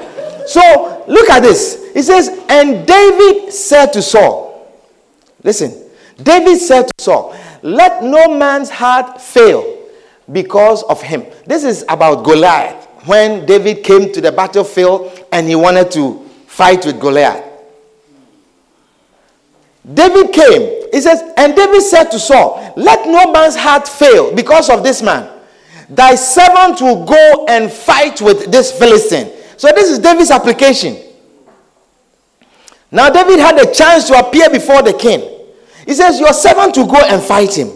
[0.47, 1.91] So look at this.
[1.93, 4.71] It says, and David said to Saul,
[5.43, 5.89] listen,
[6.23, 9.77] David said to Saul, let no man's heart fail
[10.31, 11.25] because of him.
[11.45, 12.85] This is about Goliath.
[13.05, 17.45] When David came to the battlefield and he wanted to fight with Goliath.
[19.93, 20.89] David came.
[20.91, 25.01] He says, and David said to Saul, Let no man's heart fail because of this
[25.01, 25.29] man.
[25.89, 29.31] Thy servant will go and fight with this Philistine.
[29.57, 30.97] So, this is David's application.
[32.91, 35.38] Now, David had a chance to appear before the king.
[35.89, 37.71] He says, Your servant will go and fight him.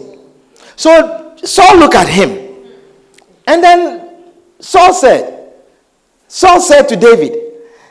[0.76, 2.30] So, Saul looked at him.
[3.44, 4.08] And then
[4.60, 5.52] Saul said,
[6.28, 7.36] Saul said to David,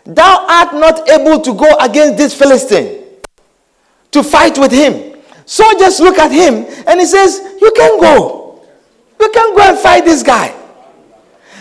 [0.06, 3.04] Thou art not able to go against this Philistine
[4.12, 5.20] to fight with him.
[5.46, 8.64] Saul just look at him and he says, You can go.
[9.20, 10.58] You can go and fight this guy.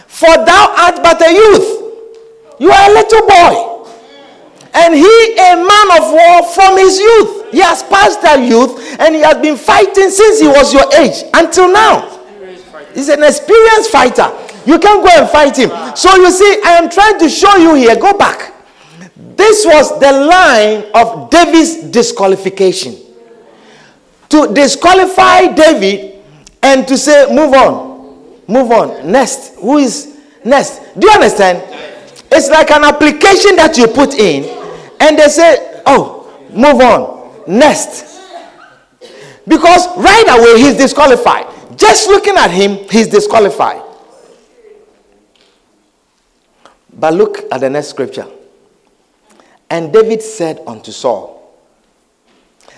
[0.07, 2.61] For thou art but a youth.
[2.61, 3.91] You are a little boy.
[4.73, 7.42] And he a man of war from his youth.
[7.53, 11.23] He has passed that youth and he has been fighting since he was your age
[11.35, 12.19] until now.
[12.95, 14.27] He's an experienced fighter.
[14.65, 15.71] You can't go and fight him.
[15.95, 17.95] So you see, I am trying to show you here.
[17.97, 18.55] Go back.
[19.37, 22.97] This was the line of David's disqualification.
[24.31, 26.23] To disqualify David
[26.63, 29.11] and to say, move on, move on.
[29.11, 29.57] Next.
[29.57, 30.79] Who is next?
[30.99, 31.63] Do you understand?
[32.31, 34.45] It's like an application that you put in,
[35.01, 37.22] and they say, oh, move on.
[37.47, 38.21] Next.
[39.47, 41.47] Because right away he's disqualified.
[41.77, 43.83] Just looking at him, he's disqualified.
[46.93, 48.27] But look at the next scripture.
[49.69, 51.59] And David said unto Saul,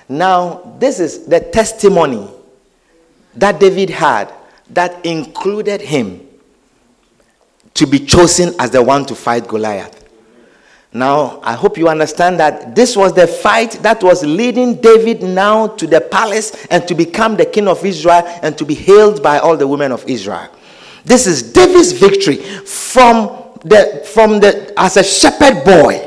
[0.08, 2.30] Now, this is the testimony
[3.34, 4.32] that David had
[4.70, 6.26] that included him
[7.74, 9.93] to be chosen as the one to fight Goliath.
[10.96, 15.66] Now, I hope you understand that this was the fight that was leading David now
[15.66, 19.40] to the palace and to become the king of Israel and to be hailed by
[19.40, 20.48] all the women of Israel.
[21.04, 23.26] This is David's victory from
[23.64, 25.98] the from the as a shepherd boy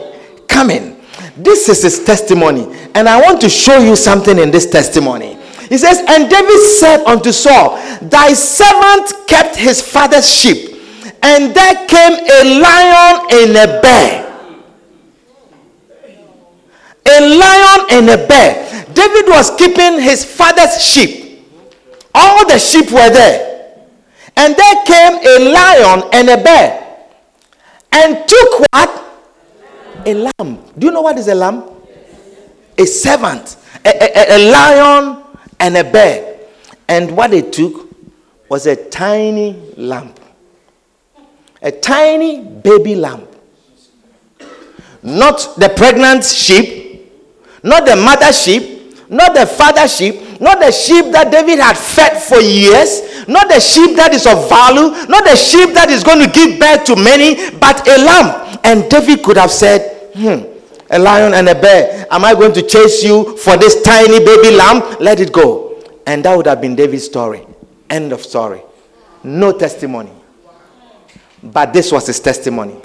[0.48, 1.02] coming.
[1.36, 5.38] This is his testimony, and I want to show you something in this testimony.
[5.68, 10.80] He says, And David said unto Saul, Thy servant kept his father's sheep,
[11.22, 14.27] and there came a lion and a bear
[17.08, 18.86] a lion and a bear.
[18.94, 21.46] David was keeping his father's sheep.
[22.14, 23.76] All the sheep were there.
[24.36, 26.88] And there came a lion and a bear
[27.92, 29.04] and took what?
[30.06, 30.64] A lamb.
[30.78, 31.64] Do you know what is a lamb?
[32.78, 33.58] A servant.
[33.84, 35.24] A, a, a lion
[35.60, 36.40] and a bear.
[36.88, 37.88] And what they took
[38.50, 40.14] was a tiny lamb.
[41.62, 43.28] A tiny baby lamb.
[45.04, 46.77] Not the pregnant sheep,
[47.64, 48.78] not the mother sheep,
[49.10, 53.60] not the father sheep, not the sheep that David had fed for years, not the
[53.60, 56.96] sheep that is of value, not the sheep that is going to give birth to
[56.96, 58.60] many, but a lamb.
[58.64, 60.44] And David could have said, Hmm,
[60.90, 64.52] a lion and a bear, am I going to chase you for this tiny baby
[64.56, 64.98] lamb?
[65.00, 65.82] Let it go.
[66.06, 67.46] And that would have been David's story.
[67.90, 68.62] End of story.
[69.24, 70.12] No testimony.
[71.44, 72.76] But this was his testimony.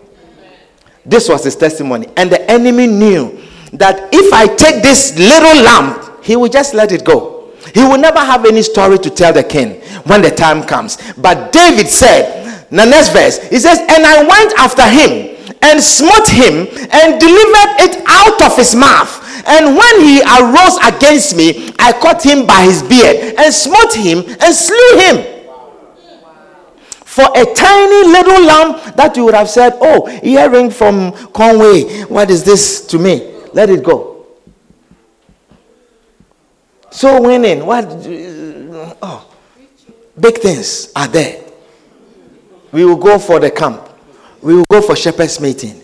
[1.05, 2.09] This was his testimony.
[2.17, 3.42] And the enemy knew
[3.73, 7.51] that if I take this little lamb, he will just let it go.
[7.75, 10.99] He will never have any story to tell the king when the time comes.
[11.17, 16.29] But David said, the next verse, he says, And I went after him and smote
[16.29, 19.21] him and delivered it out of his mouth.
[19.47, 24.25] And when he arose against me, I caught him by his beard and smote him
[24.41, 25.45] and slew him.
[27.05, 32.31] For a tiny little lamb that you would have said, Oh, earring from Conway, what
[32.31, 33.32] is this to me?
[33.53, 34.27] Let it go.
[36.91, 37.85] Soul winning, what?
[37.85, 39.31] Uh, oh,
[40.19, 41.43] big things are there.
[42.71, 43.89] we will go for the camp.
[44.43, 45.81] We will go for shepherd's meeting.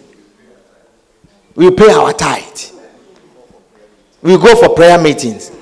[1.55, 2.45] We will pay our tithe.
[4.23, 5.53] We will go for prayer meetings.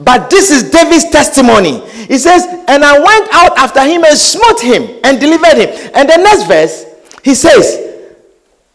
[0.00, 1.80] But this is David's testimony.
[2.06, 5.90] He says, And I went out after him and smote him and delivered him.
[5.94, 6.84] And the next verse,
[7.24, 7.87] he says,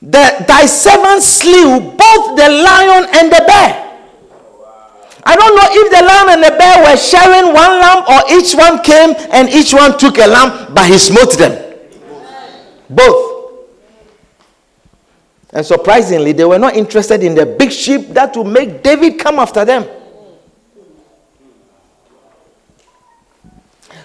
[0.03, 3.79] that Thy servant slew both the lion and the bear.
[5.25, 8.53] I don't know if the lamb and the bear were sharing one lamb or each
[8.53, 11.75] one came and each one took a lamb, but he smote them.
[12.89, 13.31] Both.
[15.53, 19.39] And surprisingly, they were not interested in the big sheep that would make David come
[19.39, 19.87] after them.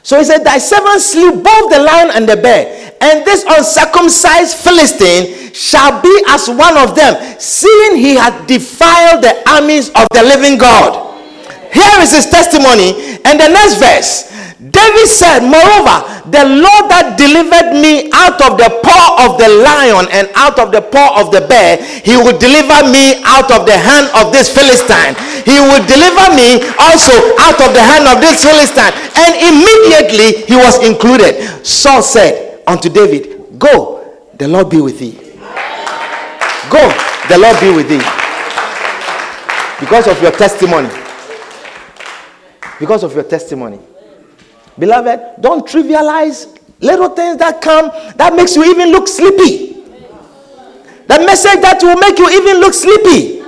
[0.09, 4.57] So he said, Thy servant slew both the lion and the bear, and this uncircumcised
[4.57, 10.23] Philistine shall be as one of them, seeing he had defiled the armies of the
[10.23, 11.21] living God.
[11.71, 13.21] Here is his testimony.
[13.27, 18.69] And the next verse David said, Moreover, the Lord that delivered me out of the
[18.83, 22.87] paw of the lion and out of the paw of the bear, he will deliver
[22.91, 25.15] me out of the hand of this Philistine.
[25.47, 28.93] He will deliver me also out of the hand of this Philistine.
[29.17, 31.39] And immediately he was included.
[31.65, 34.03] Saul said unto David, Go,
[34.37, 35.17] the Lord be with thee.
[36.71, 36.83] Go,
[37.29, 38.05] the Lord be with thee.
[39.81, 40.91] Because of your testimony
[42.79, 43.79] because of your testimony.
[44.79, 49.75] Beloved, don't trivialize little things that come that makes you even look sleepy.
[51.07, 53.43] The message that will make you even look sleepy.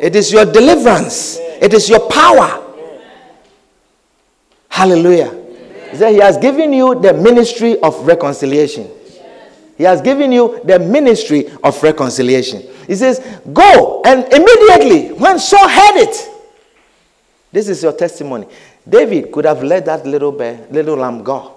[0.00, 1.38] It is your deliverance.
[1.38, 2.60] It is your power.
[4.68, 5.38] Hallelujah.
[5.92, 8.90] He he has given you the ministry of reconciliation.
[9.76, 12.62] He has given you the ministry of reconciliation.
[12.86, 13.20] He says,
[13.52, 14.02] Go.
[14.04, 16.28] And immediately, when Saul heard it,
[17.52, 18.46] this is your testimony.
[18.88, 21.54] David could have let that little bear, little lamb go.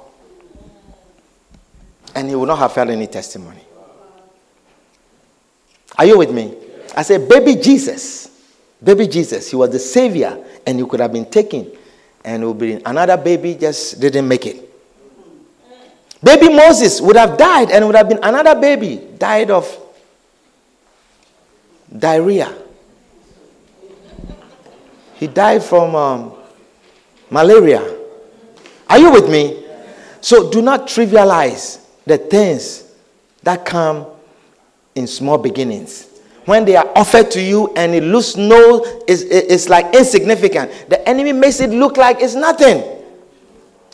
[2.14, 3.62] And he would not have felt any testimony.
[5.98, 6.56] Are you with me?
[6.96, 8.30] I said, baby Jesus.
[8.84, 9.50] Baby Jesus.
[9.50, 11.72] He was the savior and he could have been taken.
[12.24, 14.62] And would be another baby just didn't make it.
[16.24, 19.78] Baby Moses would have died and it would have been another baby died of
[21.98, 22.54] diarrhea.
[25.16, 26.34] He died from um,
[27.36, 27.84] malaria.
[28.90, 29.66] Are you with me?
[30.22, 32.86] So do not trivialize the things
[33.44, 34.08] that come
[34.96, 36.08] in small beginnings.
[36.46, 40.72] When they are offered to you and it looks no, it's, it's like insignificant.
[40.88, 42.82] The enemy makes it look like it's nothing.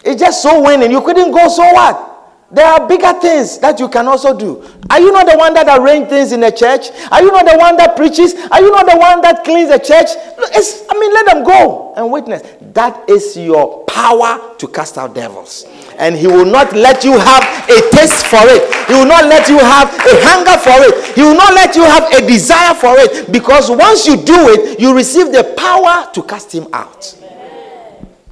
[0.05, 0.91] It's just soul winning.
[0.91, 2.11] You couldn't go, so what?
[2.54, 4.68] There are bigger things that you can also do.
[4.89, 6.91] Are you not the one that arranges things in the church?
[7.10, 8.36] Are you not the one that preaches?
[8.52, 10.10] Are you not the one that cleans the church?
[10.52, 12.43] It's, I mean, let them go and witness.
[12.74, 15.66] That is your power to cast out devils.
[15.97, 18.68] And he will not let you have a taste for it.
[18.88, 21.16] He will not let you have a hunger for it.
[21.16, 23.32] He will not let you have a desire for it.
[23.32, 27.04] Because once you do it, you receive the power to cast him out.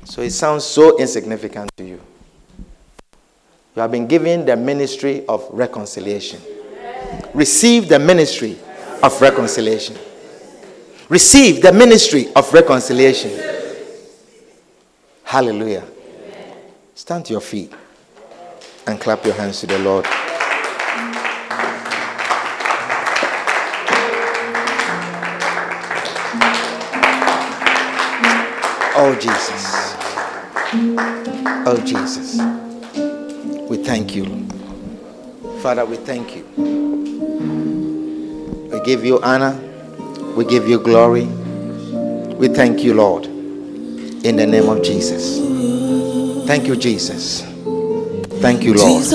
[0.04, 2.02] So it sounds so insignificant to you.
[3.80, 6.42] You have been given the ministry of reconciliation.
[7.34, 8.60] Receive the ministry
[9.02, 9.96] of reconciliation.
[11.08, 13.32] Receive the ministry of reconciliation.
[15.24, 15.86] Hallelujah.
[16.94, 17.72] Stand to your feet
[18.86, 20.06] and clap your hands to the Lord.
[28.98, 29.96] Oh, Jesus.
[31.66, 32.69] Oh, Jesus.
[33.70, 34.26] We thank you.
[35.62, 36.44] Father, we thank you.
[38.72, 39.54] We give you honor.
[40.36, 41.26] We give you glory.
[41.26, 45.38] We thank you, Lord, in the name of Jesus.
[46.48, 47.44] Thank you, Jesus.
[48.42, 49.06] Thank you, Lord.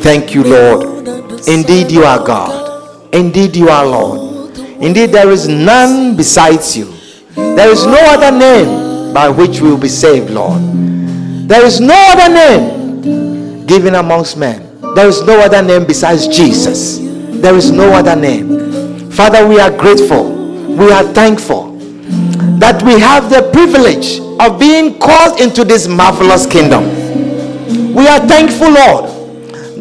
[0.00, 1.06] Thank you, Lord.
[1.46, 3.14] Indeed, you are God.
[3.14, 4.56] Indeed, you are Lord.
[4.80, 6.90] Indeed, there is none besides you.
[7.34, 10.62] There is no other name by which we will be saved, Lord.
[11.46, 12.71] There is no other name
[13.66, 14.68] given amongst men.
[14.94, 16.98] There is no other name besides Jesus.
[16.98, 19.10] There is no other name.
[19.10, 20.30] Father, we are grateful.
[20.76, 21.72] We are thankful
[22.58, 26.84] that we have the privilege of being called into this marvelous kingdom.
[27.94, 29.10] We are thankful, Lord,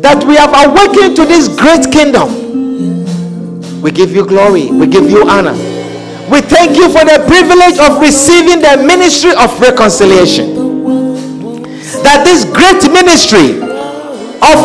[0.02, 3.82] that we have awakened to this great kingdom.
[3.82, 5.54] We give you glory, we give you honor.
[6.30, 10.56] We thank you for the privilege of receiving the ministry of reconciliation.
[12.04, 13.71] That this great ministry
[14.42, 14.58] of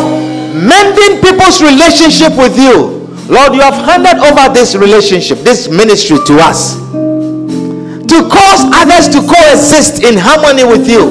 [0.53, 2.97] mending people's relationship with you.
[3.29, 6.77] Lord, you have handed over this relationship, this ministry to us
[8.07, 11.05] to cause others to coexist in harmony with you.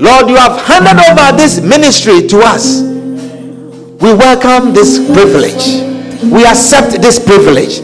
[0.00, 2.80] Lord, you have handed over this ministry to us.
[4.00, 5.84] We welcome this privilege.
[6.22, 7.80] We accept this privilege.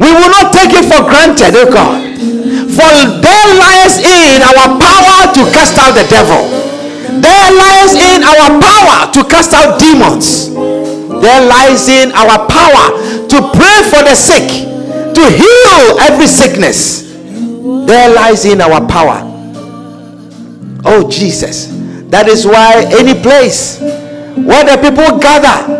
[0.00, 2.02] We will not take it for granted, oh God.
[2.72, 6.67] For there lies in our power to cast out the devil.
[7.22, 10.50] There lies in our power to cast out demons.
[10.54, 12.84] There lies in our power
[13.28, 14.48] to pray for the sick,
[15.14, 17.02] to heal every sickness.
[17.86, 19.22] There lies in our power.
[20.84, 21.66] Oh, Jesus.
[22.10, 25.76] That is why any place where the people gather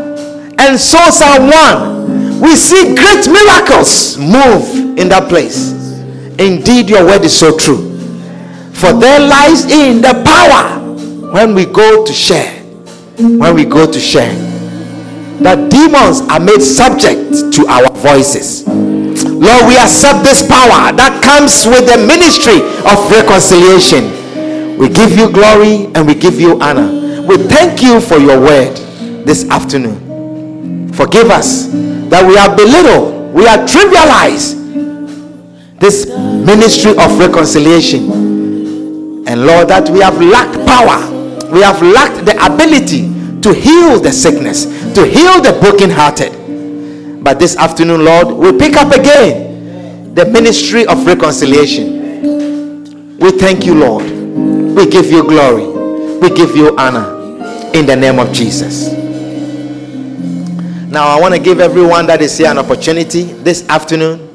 [0.59, 5.72] and souls are won, we see great miracles move in that place.
[6.39, 7.97] Indeed, your word is so true.
[8.72, 10.78] For there lies in the power
[11.33, 12.53] when we go to share.
[13.18, 14.35] When we go to share.
[15.43, 18.66] That demons are made subject to our voices.
[18.66, 24.76] Lord, we accept this power that comes with the ministry of reconciliation.
[24.79, 27.22] We give you glory and we give you honor.
[27.22, 28.74] We thank you for your word
[29.26, 30.93] this afternoon.
[30.93, 31.68] Forgive us
[32.11, 34.59] that we are belittled, we are trivialized
[35.79, 38.11] this ministry of reconciliation.
[39.29, 40.99] And Lord, that we have lacked power,
[41.53, 43.09] we have lacked the ability
[43.40, 47.24] to heal the sickness, to heal the brokenhearted.
[47.24, 53.16] But this afternoon, Lord, we pick up again the ministry of reconciliation.
[53.18, 54.05] We thank you, Lord.
[54.05, 55.66] We give you glory.
[56.20, 57.16] We give you honor
[57.74, 58.92] in the name of Jesus.
[60.90, 64.34] Now, I want to give everyone that is here an opportunity this afternoon.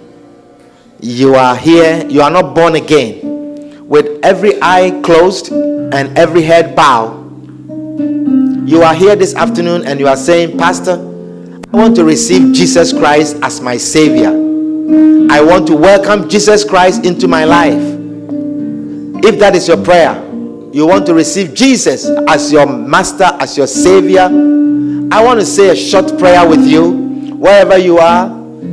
[0.99, 3.32] You are here, you are not born again.
[3.93, 7.13] With every eye closed and every head bowed,
[8.67, 10.93] you are here this afternoon and you are saying, Pastor,
[11.71, 14.29] I want to receive Jesus Christ as my Savior.
[15.31, 17.83] I want to welcome Jesus Christ into my life.
[19.23, 20.15] If that is your prayer,
[20.73, 24.23] you want to receive Jesus as your Master, as your Savior,
[25.11, 27.35] I want to say a short prayer with you.
[27.35, 28.27] Wherever you are,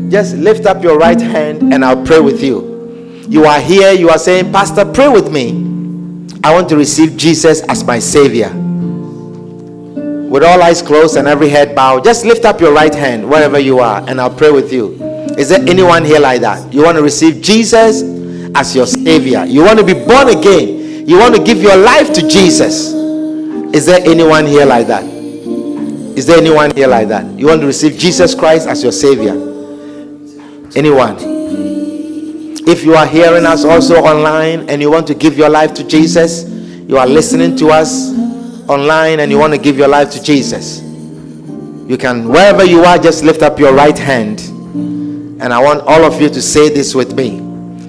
[0.09, 2.70] just lift up your right hand and I'll pray with you.
[3.31, 5.51] You are here, you are saying, Pastor, pray with me.
[6.43, 8.51] I want to receive Jesus as my Savior
[10.31, 13.59] with all eyes closed and every head bowed, just lift up your right hand wherever
[13.59, 14.93] you are and I'll pray with you.
[15.37, 16.73] Is there anyone here like that?
[16.73, 18.03] You want to receive Jesus
[18.55, 22.13] as your Savior, you want to be born again, you want to give your life
[22.13, 22.93] to Jesus.
[23.75, 25.03] Is there anyone here like that?
[25.05, 27.25] Is there anyone here like that?
[27.37, 29.33] You want to receive Jesus Christ as your Savior?
[30.77, 31.30] Anyone?
[32.71, 35.85] If you are hearing us also online and you want to give your life to
[35.85, 36.45] Jesus,
[36.89, 38.17] you are listening to us
[38.69, 42.97] online and you want to give your life to Jesus, you can, wherever you are,
[42.97, 44.39] just lift up your right hand.
[45.43, 47.41] And I want all of you to say this with me.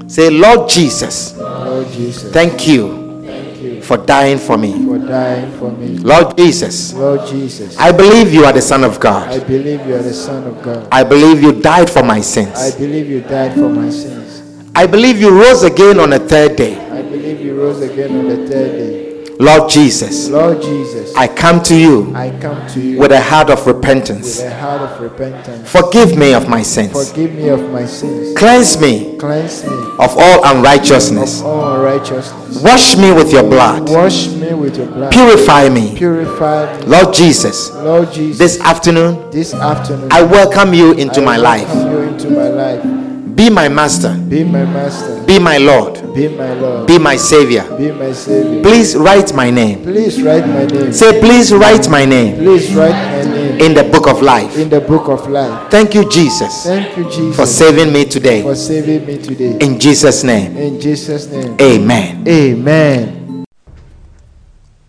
[0.10, 4.84] Say, Lord Jesus, Lord Jesus, thank you thank you for dying for me.
[4.84, 5.90] for dying for me.
[6.00, 9.30] Lord Jesus, Lord Jesus, I believe you are the Son of God.
[9.30, 10.88] I believe you are the Son of God.
[10.92, 12.58] I believe you died for my sins.
[12.58, 14.41] I believe you died for my sins.
[14.74, 16.80] I believe you rose again on the third day.
[16.90, 19.02] I believe you rose again on the third day.
[19.40, 23.50] Lord Jesus, Lord Jesus, I come to you I come to you with a heart
[23.50, 24.38] of repentance.
[24.38, 25.68] with a heart of repentance.
[25.70, 27.10] Forgive me of my sins.
[27.10, 28.38] Forgive me of my sins.
[28.38, 31.40] Cleanse me Cleanse me of all unrighteousness.
[31.42, 32.62] of all unrighteousness.
[32.62, 33.90] Wash me with your blood.
[33.90, 35.12] Wash me with your blood.
[35.12, 35.98] Purify me.
[35.98, 36.86] Purify me.
[36.86, 41.68] Lord Jesus, Lord Jesus, this afternoon this afternoon, I welcome you into I my life.
[41.68, 43.01] welcome you into my life.
[43.42, 44.14] Be my master.
[44.30, 45.24] Be my master.
[45.26, 45.96] Be my Lord.
[46.14, 46.86] Be my Lord.
[46.86, 47.64] Be my Savior.
[47.76, 48.62] Be my Savior.
[48.62, 49.82] Please write my name.
[49.82, 50.94] Please write my name.
[50.94, 54.56] Say, please write my name Please write my name in the book of life.
[54.60, 55.72] in the book of life.
[55.72, 58.44] Thank you, Jesus, Thank you, Jesus, for saving me today.
[58.44, 59.58] for saving me today.
[59.60, 61.58] In Jesus' name, In Jesus' name.
[61.60, 62.24] amen.
[62.28, 63.44] Amen.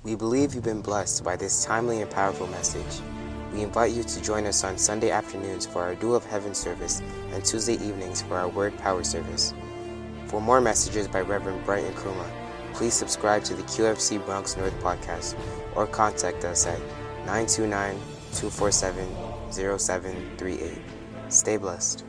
[0.02, 3.00] We believe you've been blessed by this timely and powerful message.
[3.52, 7.02] We invite you to join us on Sunday afternoons for our Duel of Heaven service
[7.32, 9.52] and Tuesday evenings for our Word Power service.
[10.26, 12.26] For more messages by Reverend Brighton Kruma,
[12.72, 15.36] please subscribe to the QFC Bronx North podcast
[15.76, 16.80] or contact us at
[17.26, 17.94] 929
[18.32, 19.06] 247
[19.50, 20.78] 0738.
[21.28, 22.04] Stay blessed.